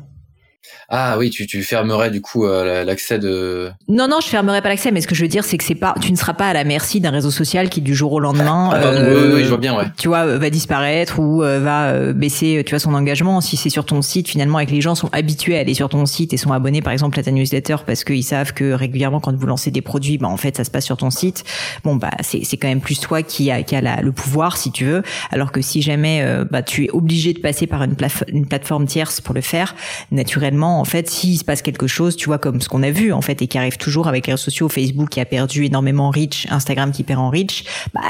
Ah 0.89 1.17
oui, 1.17 1.29
tu, 1.29 1.47
tu 1.47 1.63
fermerais 1.63 2.11
du 2.11 2.21
coup 2.21 2.45
euh, 2.45 2.83
l'accès 2.83 3.17
de. 3.17 3.71
Non 3.87 4.07
non, 4.07 4.19
je 4.21 4.27
fermerais 4.27 4.61
pas 4.61 4.69
l'accès, 4.69 4.91
mais 4.91 5.01
ce 5.01 5.07
que 5.07 5.15
je 5.15 5.21
veux 5.21 5.27
dire, 5.27 5.43
c'est 5.43 5.57
que 5.57 5.63
c'est 5.63 5.75
pas, 5.75 5.95
tu 6.01 6.11
ne 6.11 6.17
seras 6.17 6.33
pas 6.33 6.49
à 6.49 6.53
la 6.53 6.63
merci 6.63 6.99
d'un 6.99 7.11
réseau 7.11 7.31
social 7.31 7.69
qui 7.69 7.81
du 7.81 7.95
jour 7.95 8.11
au 8.11 8.19
lendemain, 8.19 8.69
ah, 8.73 8.77
euh, 8.77 9.35
oui, 9.35 9.43
je 9.43 9.49
vois 9.49 9.57
bien, 9.57 9.75
ouais. 9.75 9.85
Tu 9.97 10.07
vois, 10.07 10.37
va 10.37 10.49
disparaître 10.49 11.19
ou 11.19 11.43
euh, 11.43 11.59
va 11.59 12.13
baisser, 12.13 12.63
tu 12.65 12.71
vois, 12.71 12.79
son 12.79 12.93
engagement. 12.93 13.41
Si 13.41 13.57
c'est 13.57 13.69
sur 13.69 13.85
ton 13.85 14.01
site, 14.01 14.27
finalement, 14.27 14.57
avec 14.57 14.71
les 14.71 14.81
gens 14.81 14.95
sont 14.95 15.09
habitués 15.13 15.57
à 15.57 15.61
aller 15.61 15.73
sur 15.73 15.89
ton 15.89 16.05
site 16.05 16.33
et 16.33 16.37
sont 16.37 16.51
abonnés, 16.51 16.81
par 16.81 16.93
exemple, 16.93 17.19
à 17.19 17.23
ta 17.23 17.31
newsletter 17.31 17.77
parce 17.85 18.03
qu'ils 18.03 18.23
savent 18.23 18.53
que 18.53 18.73
régulièrement, 18.73 19.19
quand 19.19 19.35
vous 19.35 19.47
lancez 19.47 19.71
des 19.71 19.81
produits, 19.81 20.17
bah 20.17 20.27
en 20.27 20.37
fait, 20.37 20.57
ça 20.57 20.63
se 20.63 20.71
passe 20.71 20.85
sur 20.85 20.97
ton 20.97 21.09
site. 21.09 21.43
Bon 21.83 21.95
bah 21.95 22.11
c'est 22.21 22.43
c'est 22.43 22.57
quand 22.57 22.67
même 22.67 22.81
plus 22.81 22.99
toi 22.99 23.23
qui 23.23 23.49
a 23.49 23.63
qui 23.63 23.75
a 23.75 23.81
la, 23.81 24.01
le 24.01 24.11
pouvoir, 24.11 24.57
si 24.57 24.71
tu 24.71 24.85
veux. 24.85 25.03
Alors 25.31 25.51
que 25.51 25.61
si 25.61 25.81
jamais 25.81 26.25
bah 26.49 26.61
tu 26.61 26.85
es 26.85 26.89
obligé 26.91 27.33
de 27.33 27.39
passer 27.39 27.65
par 27.67 27.83
une, 27.83 27.95
une 28.27 28.45
plateforme 28.45 28.85
tierce 28.85 29.21
pour 29.21 29.33
le 29.33 29.41
faire, 29.41 29.75
naturellement, 30.11 30.50
en 30.59 30.85
fait, 30.85 31.09
si 31.09 31.33
il 31.33 31.37
se 31.37 31.43
passe 31.43 31.61
quelque 31.61 31.87
chose, 31.87 32.15
tu 32.15 32.25
vois, 32.25 32.37
comme 32.37 32.61
ce 32.61 32.69
qu'on 32.69 32.83
a 32.83 32.91
vu 32.91 33.13
en 33.13 33.21
fait 33.21 33.41
et 33.41 33.47
qui 33.47 33.57
arrive 33.57 33.77
toujours 33.77 34.07
avec 34.07 34.27
les 34.27 34.33
réseaux 34.33 34.43
sociaux, 34.43 34.69
Facebook 34.69 35.09
qui 35.09 35.19
a 35.19 35.25
perdu 35.25 35.65
énormément 35.65 36.07
en 36.07 36.11
reach, 36.11 36.47
Instagram 36.49 36.91
qui 36.91 37.03
perd 37.03 37.19
en 37.19 37.29
reach, 37.29 37.63
bah 37.93 38.01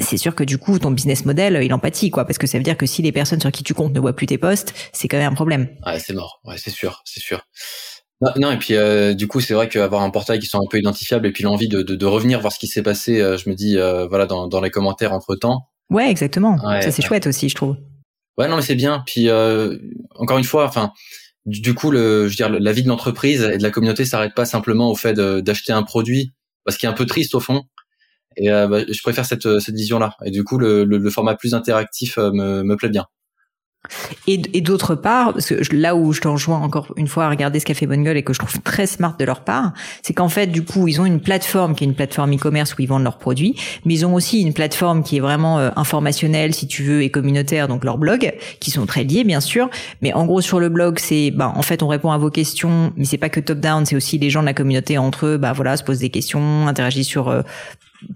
c'est 0.00 0.16
sûr 0.16 0.34
que 0.34 0.44
du 0.44 0.58
coup 0.58 0.78
ton 0.78 0.90
business 0.90 1.24
model 1.24 1.60
il 1.62 1.72
empathie 1.72 2.10
quoi, 2.10 2.24
parce 2.24 2.38
que 2.38 2.46
ça 2.46 2.58
veut 2.58 2.64
dire 2.64 2.76
que 2.76 2.86
si 2.86 3.02
les 3.02 3.12
personnes 3.12 3.40
sur 3.40 3.52
qui 3.52 3.62
tu 3.62 3.74
comptes 3.74 3.92
ne 3.92 4.00
voient 4.00 4.14
plus 4.14 4.26
tes 4.26 4.38
posts, 4.38 4.74
c'est 4.92 5.08
quand 5.08 5.18
même 5.18 5.32
un 5.32 5.34
problème. 5.34 5.68
Ouais, 5.86 5.98
c'est 5.98 6.14
mort. 6.14 6.40
Ouais, 6.44 6.56
c'est 6.58 6.70
sûr, 6.70 7.02
c'est 7.04 7.20
sûr. 7.20 7.44
Non, 8.36 8.50
et 8.50 8.58
puis 8.58 8.74
euh, 8.74 9.14
du 9.14 9.26
coup, 9.26 9.40
c'est 9.40 9.54
vrai 9.54 9.68
qu'avoir 9.68 10.02
un 10.02 10.10
portail 10.10 10.38
qui 10.38 10.46
soit 10.46 10.60
un 10.60 10.68
peu 10.68 10.78
identifiable 10.78 11.26
et 11.26 11.32
puis 11.32 11.42
l'envie 11.42 11.68
de, 11.68 11.82
de, 11.82 11.94
de, 11.94 12.06
revenir 12.06 12.40
voir 12.40 12.52
ce 12.52 12.58
qui 12.58 12.68
s'est 12.68 12.82
passé, 12.82 13.20
euh, 13.20 13.36
je 13.36 13.48
me 13.48 13.54
dis, 13.54 13.78
euh, 13.78 14.06
voilà, 14.06 14.26
dans, 14.26 14.46
dans 14.46 14.60
les 14.60 14.70
commentaires 14.70 15.12
entre 15.12 15.34
temps. 15.34 15.68
Ouais, 15.90 16.10
exactement. 16.10 16.58
ça 16.58 16.90
c'est 16.90 17.02
chouette 17.02 17.26
aussi, 17.26 17.48
je 17.48 17.54
trouve. 17.54 17.76
Ouais, 18.38 18.48
non, 18.48 18.56
mais 18.56 18.62
c'est 18.62 18.74
bien. 18.74 19.02
Puis 19.06 19.28
encore 19.30 20.38
une 20.38 20.44
fois, 20.44 20.66
enfin, 20.66 20.92
du 21.46 21.74
coup, 21.74 21.90
le, 21.90 22.28
je 22.28 22.32
veux 22.32 22.36
dire, 22.36 22.50
la 22.50 22.72
vie 22.72 22.82
de 22.82 22.88
l'entreprise 22.88 23.42
et 23.42 23.58
de 23.58 23.62
la 23.62 23.70
communauté 23.70 24.04
s'arrête 24.04 24.34
pas 24.34 24.46
simplement 24.46 24.90
au 24.90 24.96
fait 24.96 25.14
d'acheter 25.14 25.72
un 25.72 25.82
produit, 25.82 26.32
parce 26.64 26.78
qu'il 26.78 26.88
est 26.88 26.92
un 26.92 26.94
peu 26.94 27.06
triste 27.06 27.34
au 27.34 27.40
fond. 27.40 27.64
Et 28.36 28.50
euh, 28.50 28.66
bah, 28.66 28.80
je 28.88 29.02
préfère 29.02 29.26
cette, 29.26 29.60
cette 29.60 29.74
vision-là. 29.74 30.16
Et 30.24 30.30
du 30.30 30.44
coup, 30.44 30.58
le, 30.58 31.10
format 31.10 31.36
plus 31.36 31.54
interactif 31.54 32.18
euh, 32.18 32.30
me 32.32 32.76
plaît 32.76 32.88
bien. 32.88 33.06
Et, 34.26 34.38
d'autre 34.60 34.94
part, 34.94 35.34
parce 35.34 35.46
que 35.46 35.74
là 35.74 35.94
où 35.94 36.12
je 36.12 36.20
t'en 36.20 36.32
rejoins 36.32 36.58
encore 36.60 36.92
une 36.96 37.06
fois 37.06 37.26
à 37.26 37.30
regarder 37.30 37.60
ce 37.60 37.66
qu'a 37.66 37.74
fait 37.74 37.86
Bonne 37.86 38.02
Gueule 38.02 38.16
et 38.16 38.22
que 38.22 38.32
je 38.32 38.38
trouve 38.38 38.60
très 38.62 38.86
smart 38.86 39.14
de 39.18 39.24
leur 39.24 39.40
part, 39.40 39.72
c'est 40.02 40.14
qu'en 40.14 40.28
fait, 40.28 40.46
du 40.46 40.64
coup, 40.64 40.88
ils 40.88 41.00
ont 41.00 41.06
une 41.06 41.20
plateforme 41.20 41.74
qui 41.74 41.84
est 41.84 41.86
une 41.86 41.94
plateforme 41.94 42.34
e-commerce 42.34 42.74
où 42.74 42.82
ils 42.82 42.88
vendent 42.88 43.02
leurs 43.02 43.18
produits, 43.18 43.56
mais 43.84 43.94
ils 43.94 44.06
ont 44.06 44.14
aussi 44.14 44.40
une 44.40 44.54
plateforme 44.54 45.02
qui 45.02 45.18
est 45.18 45.20
vraiment 45.20 45.58
euh, 45.58 45.70
informationnelle, 45.76 46.54
si 46.54 46.66
tu 46.66 46.82
veux, 46.82 47.02
et 47.02 47.10
communautaire, 47.10 47.68
donc 47.68 47.84
leur 47.84 47.98
blog, 47.98 48.32
qui 48.60 48.70
sont 48.70 48.86
très 48.86 49.04
liés, 49.04 49.24
bien 49.24 49.40
sûr. 49.40 49.68
Mais 50.00 50.12
en 50.14 50.24
gros, 50.24 50.40
sur 50.40 50.60
le 50.60 50.70
blog, 50.70 50.98
c'est, 50.98 51.30
bah, 51.30 51.52
en 51.54 51.62
fait, 51.62 51.82
on 51.82 51.88
répond 51.88 52.10
à 52.10 52.18
vos 52.18 52.30
questions, 52.30 52.92
mais 52.96 53.04
c'est 53.04 53.18
pas 53.18 53.28
que 53.28 53.40
top-down, 53.40 53.84
c'est 53.84 53.96
aussi 53.96 54.18
les 54.18 54.30
gens 54.30 54.40
de 54.40 54.46
la 54.46 54.54
communauté 54.54 54.96
entre 54.96 55.26
eux, 55.26 55.36
bah 55.36 55.52
voilà, 55.52 55.76
se 55.76 55.84
posent 55.84 55.98
des 55.98 56.10
questions, 56.10 56.66
interagissent 56.66 57.08
sur 57.08 57.28
euh, 57.28 57.42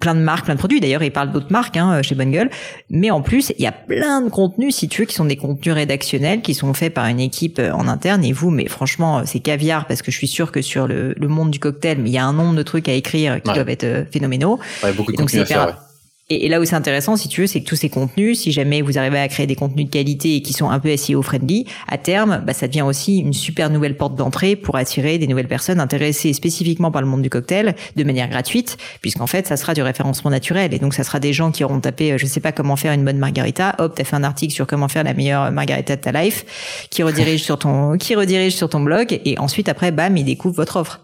plein 0.00 0.14
de 0.14 0.20
marques, 0.20 0.44
plein 0.44 0.54
de 0.54 0.58
produits. 0.58 0.80
D'ailleurs, 0.80 1.02
ils 1.02 1.10
parlent 1.10 1.32
d'autres 1.32 1.50
marques 1.52 1.76
hein, 1.76 2.02
chez 2.02 2.14
Bonne 2.14 2.30
Gueule. 2.30 2.50
Mais 2.90 3.10
en 3.10 3.22
plus, 3.22 3.52
il 3.58 3.62
y 3.62 3.66
a 3.66 3.72
plein 3.72 4.20
de 4.20 4.28
contenus, 4.28 4.74
si 4.76 4.88
tu 4.88 5.02
veux, 5.02 5.06
qui 5.06 5.14
sont 5.14 5.24
des 5.24 5.36
contenus 5.36 5.74
rédactionnels, 5.74 6.42
qui 6.42 6.54
sont 6.54 6.72
faits 6.74 6.94
par 6.94 7.06
une 7.06 7.20
équipe 7.20 7.58
euh, 7.58 7.72
en 7.72 7.88
interne. 7.88 8.24
Et 8.24 8.32
vous, 8.32 8.50
mais 8.50 8.68
franchement, 8.68 9.22
c'est 9.24 9.40
caviar 9.40 9.86
parce 9.86 10.02
que 10.02 10.10
je 10.10 10.16
suis 10.16 10.28
sûr 10.28 10.52
que 10.52 10.62
sur 10.62 10.86
le, 10.86 11.14
monde 11.20 11.50
du 11.50 11.58
cocktail, 11.58 11.98
mais 12.00 12.10
il 12.10 12.14
y 12.14 12.18
a 12.18 12.24
un 12.24 12.32
nombre 12.32 12.54
de 12.54 12.62
trucs 12.62 12.88
à 12.88 12.92
écrire 12.92 13.42
qui 13.42 13.52
doivent 13.52 13.68
être 13.68 13.84
euh, 13.84 14.04
phénoménaux. 14.10 14.58
Ouais, 14.82 14.92
beaucoup 14.92 15.12
de 15.12 15.16
contenus 15.16 15.42
à 15.42 15.46
faire. 15.46 15.87
Et, 16.30 16.50
là 16.50 16.60
où 16.60 16.64
c'est 16.66 16.74
intéressant, 16.74 17.16
si 17.16 17.26
tu 17.28 17.40
veux, 17.40 17.46
c'est 17.46 17.62
que 17.62 17.66
tous 17.66 17.76
ces 17.76 17.88
contenus, 17.88 18.40
si 18.40 18.52
jamais 18.52 18.82
vous 18.82 18.98
arrivez 18.98 19.18
à 19.18 19.28
créer 19.28 19.46
des 19.46 19.54
contenus 19.54 19.86
de 19.86 19.90
qualité 19.90 20.36
et 20.36 20.42
qui 20.42 20.52
sont 20.52 20.68
un 20.68 20.78
peu 20.78 20.94
SEO 20.94 21.22
friendly, 21.22 21.64
à 21.88 21.96
terme, 21.96 22.42
bah, 22.46 22.52
ça 22.52 22.68
devient 22.68 22.82
aussi 22.82 23.20
une 23.20 23.32
super 23.32 23.70
nouvelle 23.70 23.96
porte 23.96 24.14
d'entrée 24.14 24.54
pour 24.54 24.76
attirer 24.76 25.16
des 25.16 25.26
nouvelles 25.26 25.48
personnes 25.48 25.80
intéressées 25.80 26.34
spécifiquement 26.34 26.90
par 26.90 27.00
le 27.00 27.08
monde 27.08 27.22
du 27.22 27.30
cocktail 27.30 27.74
de 27.96 28.04
manière 28.04 28.28
gratuite, 28.28 28.76
puisqu'en 29.00 29.26
fait, 29.26 29.46
ça 29.46 29.56
sera 29.56 29.72
du 29.72 29.80
référencement 29.80 30.30
naturel. 30.30 30.74
Et 30.74 30.78
donc, 30.78 30.92
ça 30.92 31.02
sera 31.02 31.18
des 31.18 31.32
gens 31.32 31.50
qui 31.50 31.64
auront 31.64 31.80
tapé, 31.80 32.12
euh, 32.12 32.18
je 32.18 32.26
sais 32.26 32.40
pas 32.40 32.52
comment 32.52 32.76
faire 32.76 32.92
une 32.92 33.06
bonne 33.06 33.18
margarita, 33.18 33.74
hop, 33.78 33.94
t'as 33.96 34.04
fait 34.04 34.16
un 34.16 34.24
article 34.24 34.52
sur 34.52 34.66
comment 34.66 34.88
faire 34.88 35.04
la 35.04 35.14
meilleure 35.14 35.50
margarita 35.50 35.96
de 35.96 36.02
ta 36.02 36.12
life, 36.12 36.44
qui 36.90 37.02
redirige 37.02 37.42
sur 37.42 37.58
ton, 37.58 37.96
qui 37.96 38.14
redirige 38.14 38.54
sur 38.54 38.68
ton 38.68 38.80
blog, 38.80 39.18
et 39.24 39.38
ensuite, 39.38 39.70
après, 39.70 39.92
bam, 39.92 40.14
ils 40.14 40.24
découvrent 40.24 40.56
votre 40.56 40.76
offre. 40.76 41.00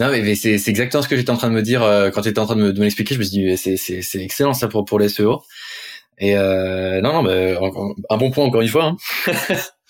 Non, 0.00 0.08
mais, 0.10 0.34
c'est, 0.34 0.58
c'est 0.58 0.70
exactement 0.70 1.02
ce 1.02 1.08
que 1.08 1.16
j'étais 1.16 1.30
en 1.30 1.36
train 1.36 1.48
de 1.48 1.54
me 1.54 1.62
dire 1.62 1.82
euh, 1.82 2.10
quand 2.10 2.22
tu 2.22 2.28
étais 2.28 2.40
en 2.40 2.46
train 2.46 2.56
de 2.56 2.62
me, 2.62 2.72
de 2.72 2.80
l'expliquer. 2.80 3.14
Je 3.14 3.20
me 3.20 3.24
suis 3.24 3.56
dit, 3.56 3.56
c'est, 4.02 4.22
excellent 4.22 4.54
ça 4.54 4.68
pour, 4.68 4.84
pour 4.84 4.98
les 4.98 5.08
SEO. 5.08 5.42
Et 6.18 6.36
euh, 6.36 7.00
non, 7.00 7.12
non, 7.12 7.22
mais 7.22 7.56
un 8.10 8.16
bon 8.16 8.30
point 8.30 8.44
encore 8.44 8.60
une 8.60 8.68
fois. 8.68 8.84
Hein. 8.86 8.96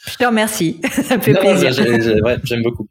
je 0.07 0.17
te 0.17 0.25
remercie, 0.25 0.81
ça 0.91 1.17
me 1.17 1.23
fait 1.23 1.35
plaisir. 1.35 1.73
j'aime 1.73 2.63
beaucoup. 2.63 2.89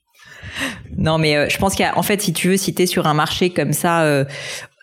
Non, 0.98 1.18
mais 1.18 1.36
euh, 1.36 1.50
je 1.50 1.58
pense 1.58 1.80
a, 1.80 1.98
en 1.98 2.04
fait, 2.04 2.22
si 2.22 2.34
tu 2.34 2.50
veux, 2.50 2.58
si 2.58 2.74
t'es 2.74 2.86
sur 2.86 3.08
un 3.08 3.14
marché 3.14 3.50
comme 3.50 3.74
ça, 3.74 4.04
euh, 4.04 4.26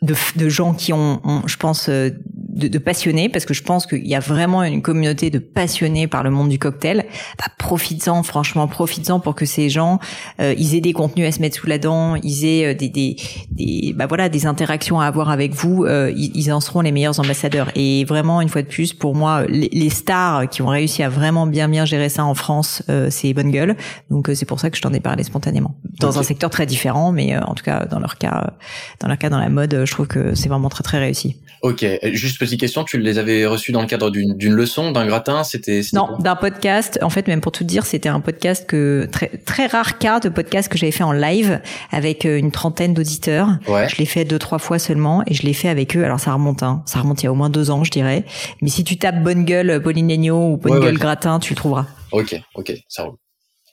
de, 0.03 0.15
de, 0.37 0.49
gens 0.49 0.75
qui 0.75 0.93
ont, 0.93 1.21
ont 1.25 1.47
je 1.47 1.57
pense, 1.57 1.89
euh, 1.89 2.11
de, 2.53 2.69
de, 2.69 2.79
passionnés, 2.79 3.29
parce 3.29 3.45
que 3.45 3.55
je 3.55 3.63
pense 3.63 3.87
qu'il 3.87 4.07
y 4.07 4.15
a 4.15 4.21
vraiment 4.21 4.63
une 4.63 4.83
communauté 4.83 5.31
de 5.31 5.39
passionnés 5.39 6.07
par 6.07 6.23
le 6.23 6.31
monde 6.31 6.49
du 6.49 6.59
cocktail. 6.59 7.07
Bah, 7.39 7.47
profites-en, 7.59 8.23
franchement, 8.23 8.67
profites-en 8.67 9.21
pour 9.21 9.35
que 9.35 9.47
ces 9.47 9.69
gens, 9.69 9.99
euh, 10.41 10.55
ils 10.59 10.75
aient 10.75 10.81
des 10.81 10.93
contenus 10.93 11.27
à 11.27 11.33
se 11.33 11.41
mettre 11.41 11.57
sous 11.57 11.67
la 11.67 11.79
dent, 11.79 12.17
ils 12.17 12.45
aient 12.45 12.67
euh, 12.67 12.75
des, 12.75 12.89
des, 12.89 13.17
des, 13.51 13.95
bah 13.97 14.07
voilà, 14.07 14.29
des 14.29 14.47
interactions 14.47 15.01
à 15.01 15.07
avoir 15.07 15.31
avec 15.31 15.55
vous. 15.55 15.85
Euh, 15.85 16.13
ils, 16.17 16.33
ils, 16.35 16.53
en 16.53 16.61
seront 16.61 16.81
les 16.81 16.93
meilleurs 16.93 17.21
ambassadeurs. 17.21 17.71
Et 17.75 18.05
vraiment, 18.05 18.41
une 18.41 18.49
fois 18.49 18.63
de 18.63 18.69
plus, 18.69 18.93
pour 18.93 19.15
moi, 19.15 19.45
les, 19.47 19.69
les 19.73 19.91
stars 19.91 20.49
qui 20.49 20.63
ont 20.63 20.69
réussi 20.69 21.03
à 21.03 21.09
vraiment 21.09 21.47
bien 21.47 21.69
bien 21.69 21.85
gérer 21.85 22.09
ça 22.09 22.25
en 22.25 22.35
France, 22.35 22.83
c'est 23.11 23.33
Bonne 23.33 23.51
Gueule. 23.51 23.77
Donc 24.11 24.31
c'est 24.35 24.47
pour 24.47 24.59
ça 24.59 24.71
que 24.71 24.77
je 24.77 24.83
t'en 24.83 24.93
ai 24.93 25.01
parlé 25.01 25.23
spontanément. 25.23 25.77
Dans 26.01 26.19
un 26.19 26.23
secteur 26.23 26.51
très 26.51 26.67
différent, 26.67 27.13
mais 27.13 27.37
en 27.39 27.55
tout 27.55 27.65
cas 27.65 27.87
dans 27.87 28.01
leur 28.01 28.19
cas, 28.19 28.55
dans 29.01 29.09
leur 29.09 29.19
cas 29.19 29.29
dans 29.29 29.39
la 29.39 29.49
mode, 29.49 29.85
je 29.85 29.91
trouve 29.91 30.07
que 30.07 30.35
c'est 30.35 30.49
vraiment 30.49 30.69
très 30.69 30.83
très 30.83 30.99
réussi. 30.99 31.37
Ok, 31.63 31.85
juste 32.13 32.40
petite 32.41 32.59
question, 32.59 32.85
tu 32.85 32.99
les 32.99 33.19
avais 33.19 33.47
reçus 33.47 33.71
dans 33.71 33.81
le 33.81 33.87
cadre 33.87 34.11
d'une 34.11 34.53
leçon, 34.53 34.91
d'un 34.91 35.07
gratin, 35.07 35.45
c'était 35.45 35.83
non, 35.93 36.17
d'un 36.19 36.35
podcast. 36.35 36.99
En 37.03 37.11
fait, 37.11 37.29
même 37.29 37.41
pour 37.41 37.53
tout 37.53 37.65
dire, 37.65 37.87
c'était 37.87 38.09
un 38.09 38.21
podcast 38.21 38.67
que 38.67 39.09
très 39.13 39.29
très 39.29 39.67
rare 39.67 39.99
cas 39.99 40.21
de 40.21 40.29
podcast 40.29 40.69
que 40.69 40.77
j'avais 40.77 40.93
fait 40.93 41.05
en 41.05 41.13
live 41.13 41.61
avec 41.91 42.27
euh, 42.27 42.39
une 42.39 42.51
trentaine 42.51 42.95
d'auditeurs. 42.95 43.49
Ouais. 43.69 43.89
Je 43.89 43.97
l'ai 43.97 44.07
fait 44.07 44.25
deux 44.25 44.39
trois 44.39 44.59
fois 44.59 44.79
seulement 44.79 45.23
et 45.27 45.35
je 45.35 45.43
l'ai 45.43 45.53
fait 45.53 45.69
avec 45.69 45.97
eux. 45.97 46.05
Alors 46.05 46.19
ça 46.19 46.33
remonte, 46.33 46.63
hein, 46.63 46.83
ça 46.87 47.01
remonte 47.01 47.23
il 47.23 47.27
y 47.27 47.29
a 47.29 47.33
au 47.33 47.37
moins 47.37 47.51
deux 47.51 47.71
ans, 47.71 47.85
je 47.85 47.91
dirais. 47.91 48.25
Mais 48.63 48.71
si 48.71 48.83
tu 48.83 48.97
tapes 48.97 49.23
bonne 49.23 49.45
gueule 49.45 49.81
Pauline 49.83 50.09
Legno 50.09 50.53
ou 50.53 50.57
bonne 50.57 50.81
gueule 50.81 50.99
gratin, 50.99 51.39
tu 51.39 51.53
le 51.53 51.57
trouveras. 51.57 51.87
Ok, 52.11 52.35
ok, 52.55 52.73
ça 52.89 53.05
roule. 53.05 53.17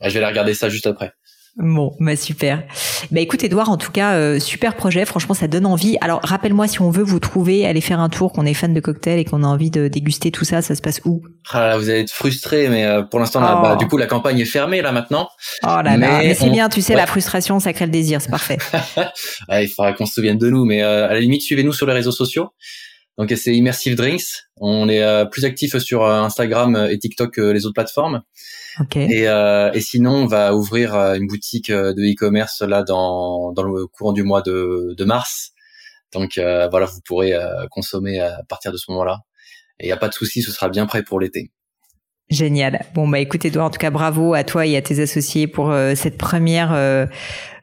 Je 0.01 0.09
vais 0.09 0.17
aller 0.17 0.27
regarder 0.27 0.53
ça 0.53 0.69
juste 0.69 0.85
après. 0.85 1.11
Bon, 1.57 1.95
bah 1.99 2.15
super. 2.15 2.63
Bah 3.09 3.19
écoute 3.19 3.43
Edouard, 3.43 3.69
en 3.69 3.77
tout 3.77 3.91
cas, 3.91 4.13
euh, 4.13 4.39
super 4.39 4.75
projet. 4.75 5.05
Franchement, 5.05 5.33
ça 5.33 5.47
donne 5.47 5.65
envie. 5.65 5.97
Alors 6.01 6.19
rappelle-moi 6.23 6.67
si 6.67 6.81
on 6.81 6.91
veut 6.91 7.03
vous 7.03 7.19
trouver, 7.19 7.65
aller 7.65 7.81
faire 7.81 7.99
un 7.99 8.09
tour, 8.09 8.31
qu'on 8.31 8.45
est 8.45 8.53
fan 8.53 8.75
de 8.75 8.79
cocktails 8.79 9.17
et 9.17 9.25
qu'on 9.25 9.41
a 9.41 9.47
envie 9.47 9.71
de 9.71 9.87
déguster 9.87 10.29
tout 10.29 10.45
ça, 10.45 10.61
ça 10.61 10.75
se 10.75 10.81
passe 10.81 11.01
où? 11.03 11.23
Ah 11.51 11.75
Vous 11.77 11.89
allez 11.89 12.01
être 12.01 12.11
frustré, 12.11 12.69
mais 12.69 12.85
euh, 12.85 13.01
pour 13.01 13.19
l'instant, 13.19 13.41
bah, 13.41 13.73
oh. 13.73 13.77
du 13.77 13.87
coup, 13.87 13.97
la 13.97 14.05
campagne 14.05 14.37
est 14.39 14.45
fermée 14.45 14.83
là 14.83 14.91
maintenant. 14.91 15.29
Oh 15.63 15.81
là 15.83 15.97
là, 15.97 15.97
mais, 15.97 16.35
c'est 16.35 16.51
bien. 16.51 16.69
Tu 16.69 16.83
sais, 16.83 16.93
la 16.93 17.07
frustration, 17.07 17.59
ça 17.59 17.73
crée 17.73 17.85
le 17.85 17.91
désir, 17.91 18.21
c'est 18.21 18.29
parfait. 18.29 18.59
il 19.49 19.67
faudra 19.67 19.93
qu'on 19.93 20.05
se 20.05 20.13
souvienne 20.13 20.37
de 20.37 20.49
nous, 20.51 20.63
mais 20.63 20.83
euh, 20.83 21.09
à 21.09 21.13
la 21.13 21.19
limite, 21.19 21.41
suivez-nous 21.41 21.73
sur 21.73 21.87
les 21.87 21.93
réseaux 21.93 22.11
sociaux. 22.11 22.49
Donc 23.17 23.31
c'est 23.35 23.55
Immersive 23.55 23.95
Drinks. 23.95 24.45
On 24.57 24.89
est 24.89 25.25
plus 25.31 25.45
actif 25.45 25.77
sur 25.77 26.05
Instagram 26.05 26.87
et 26.89 26.99
TikTok 26.99 27.33
que 27.33 27.41
les 27.41 27.65
autres 27.65 27.73
plateformes. 27.73 28.21
Et, 29.09 29.27
euh, 29.27 29.71
et 29.73 29.81
sinon, 29.81 30.11
on 30.11 30.25
va 30.27 30.55
ouvrir 30.55 30.93
euh, 30.95 31.15
une 31.15 31.27
boutique 31.27 31.69
euh, 31.71 31.93
de 31.93 32.01
e-commerce 32.03 32.61
là 32.61 32.83
dans, 32.83 33.51
dans 33.53 33.63
le 33.63 33.87
courant 33.87 34.13
du 34.13 34.23
mois 34.23 34.41
de, 34.43 34.93
de 34.95 35.03
mars. 35.05 35.51
Donc 36.13 36.37
euh, 36.37 36.67
voilà, 36.69 36.85
vous 36.85 37.01
pourrez 37.05 37.33
consommer 37.71 38.19
à 38.19 38.43
partir 38.47 38.71
de 38.71 38.77
ce 38.77 38.91
moment-là. 38.91 39.19
et 39.79 39.85
il 39.85 39.87
n'y 39.87 39.93
a 39.93 39.97
pas 39.97 40.09
de 40.09 40.13
souci, 40.13 40.41
ce 40.41 40.51
sera 40.51 40.69
bien 40.69 40.85
prêt 40.85 41.03
pour 41.03 41.19
l'été. 41.19 41.51
Génial. 42.29 42.83
Bon 42.93 43.07
bah 43.07 43.19
écoute 43.19 43.45
Edouard, 43.45 43.67
en 43.67 43.69
tout 43.69 43.79
cas 43.79 43.89
bravo 43.89 44.33
à 44.33 44.43
toi 44.43 44.65
et 44.65 44.75
à 44.75 44.81
tes 44.81 44.99
associés 45.01 45.47
pour 45.47 45.71
euh, 45.71 45.95
cette 45.95 46.17
première. 46.17 46.73
Euh, 46.73 47.05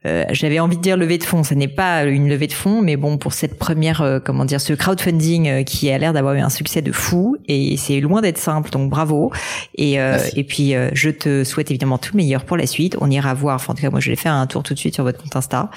euh, 0.07 0.24
J'avais 0.31 0.59
envie 0.59 0.79
de 0.79 0.81
dire 0.81 0.96
levée 0.96 1.18
de 1.18 1.22
fonds. 1.22 1.44
Ce 1.44 1.53
n'est 1.53 1.68
pas 1.68 2.05
une 2.05 2.31
levée 2.31 2.46
de 2.46 2.55
fonds, 2.55 2.81
mais 2.81 2.96
bon 2.96 3.18
pour 3.18 3.35
cette 3.35 3.59
première, 3.59 4.20
comment 4.24 4.46
dire, 4.46 4.62
ce 4.62 4.72
crowdfunding 4.72 5.64
qui 5.64 5.90
a 5.90 5.98
l'air 5.98 6.14
d'avoir 6.14 6.35
eu 6.35 6.40
un 6.40 6.48
succès 6.48 6.81
de 6.81 6.92
fou 6.92 7.37
et 7.46 7.77
c'est 7.77 8.00
loin 8.00 8.22
d'être 8.22 8.38
simple. 8.38 8.70
Donc 8.70 8.88
bravo. 8.88 9.33
Et 9.77 9.94
et 9.94 10.44
puis 10.44 10.74
je 10.92 11.11
te 11.11 11.44
souhaite 11.44 11.70
évidemment 11.70 11.98
tout 11.98 12.12
le 12.14 12.18
meilleur 12.18 12.44
pour 12.44 12.57
la 12.57 12.66
suite. 12.66 12.96
On 13.03 13.11
ira 13.11 13.33
voir. 13.35 13.57
Enfin, 13.57 13.72
en 13.72 13.77
tout 13.77 13.83
cas 13.83 13.90
moi 13.90 14.00
je 14.00 14.11
vais 14.11 14.16
faire 14.16 14.35
un 14.35 14.46
tour 14.46 14.62
tout 14.62 14.72
de 14.72 14.79
suite 14.79 14.94
sur 14.94 15.05
votre 15.05 15.22
compte 15.22 15.37
Insta 15.37 15.70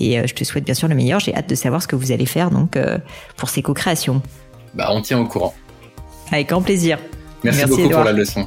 et 0.00 0.26
je 0.26 0.34
te 0.34 0.42
souhaite 0.42 0.64
bien 0.64 0.74
sûr 0.74 0.88
le 0.88 0.96
meilleur. 0.96 1.20
J'ai 1.20 1.34
hâte 1.34 1.48
de 1.48 1.54
savoir 1.54 1.80
ce 1.80 1.88
que 1.88 1.96
vous 1.96 2.10
allez 2.10 2.26
faire 2.26 2.50
donc 2.50 2.76
pour 3.36 3.48
ces 3.48 3.62
co-créations. 3.62 4.22
Bah 4.74 4.88
on 4.90 5.02
tient 5.02 5.20
au 5.20 5.26
courant. 5.26 5.54
Avec 6.32 6.48
grand 6.48 6.62
plaisir. 6.62 6.98
Merci, 7.44 7.66
beaucoup 7.66 7.88
pour 7.88 8.04
la 8.04 8.12
leçon. 8.12 8.46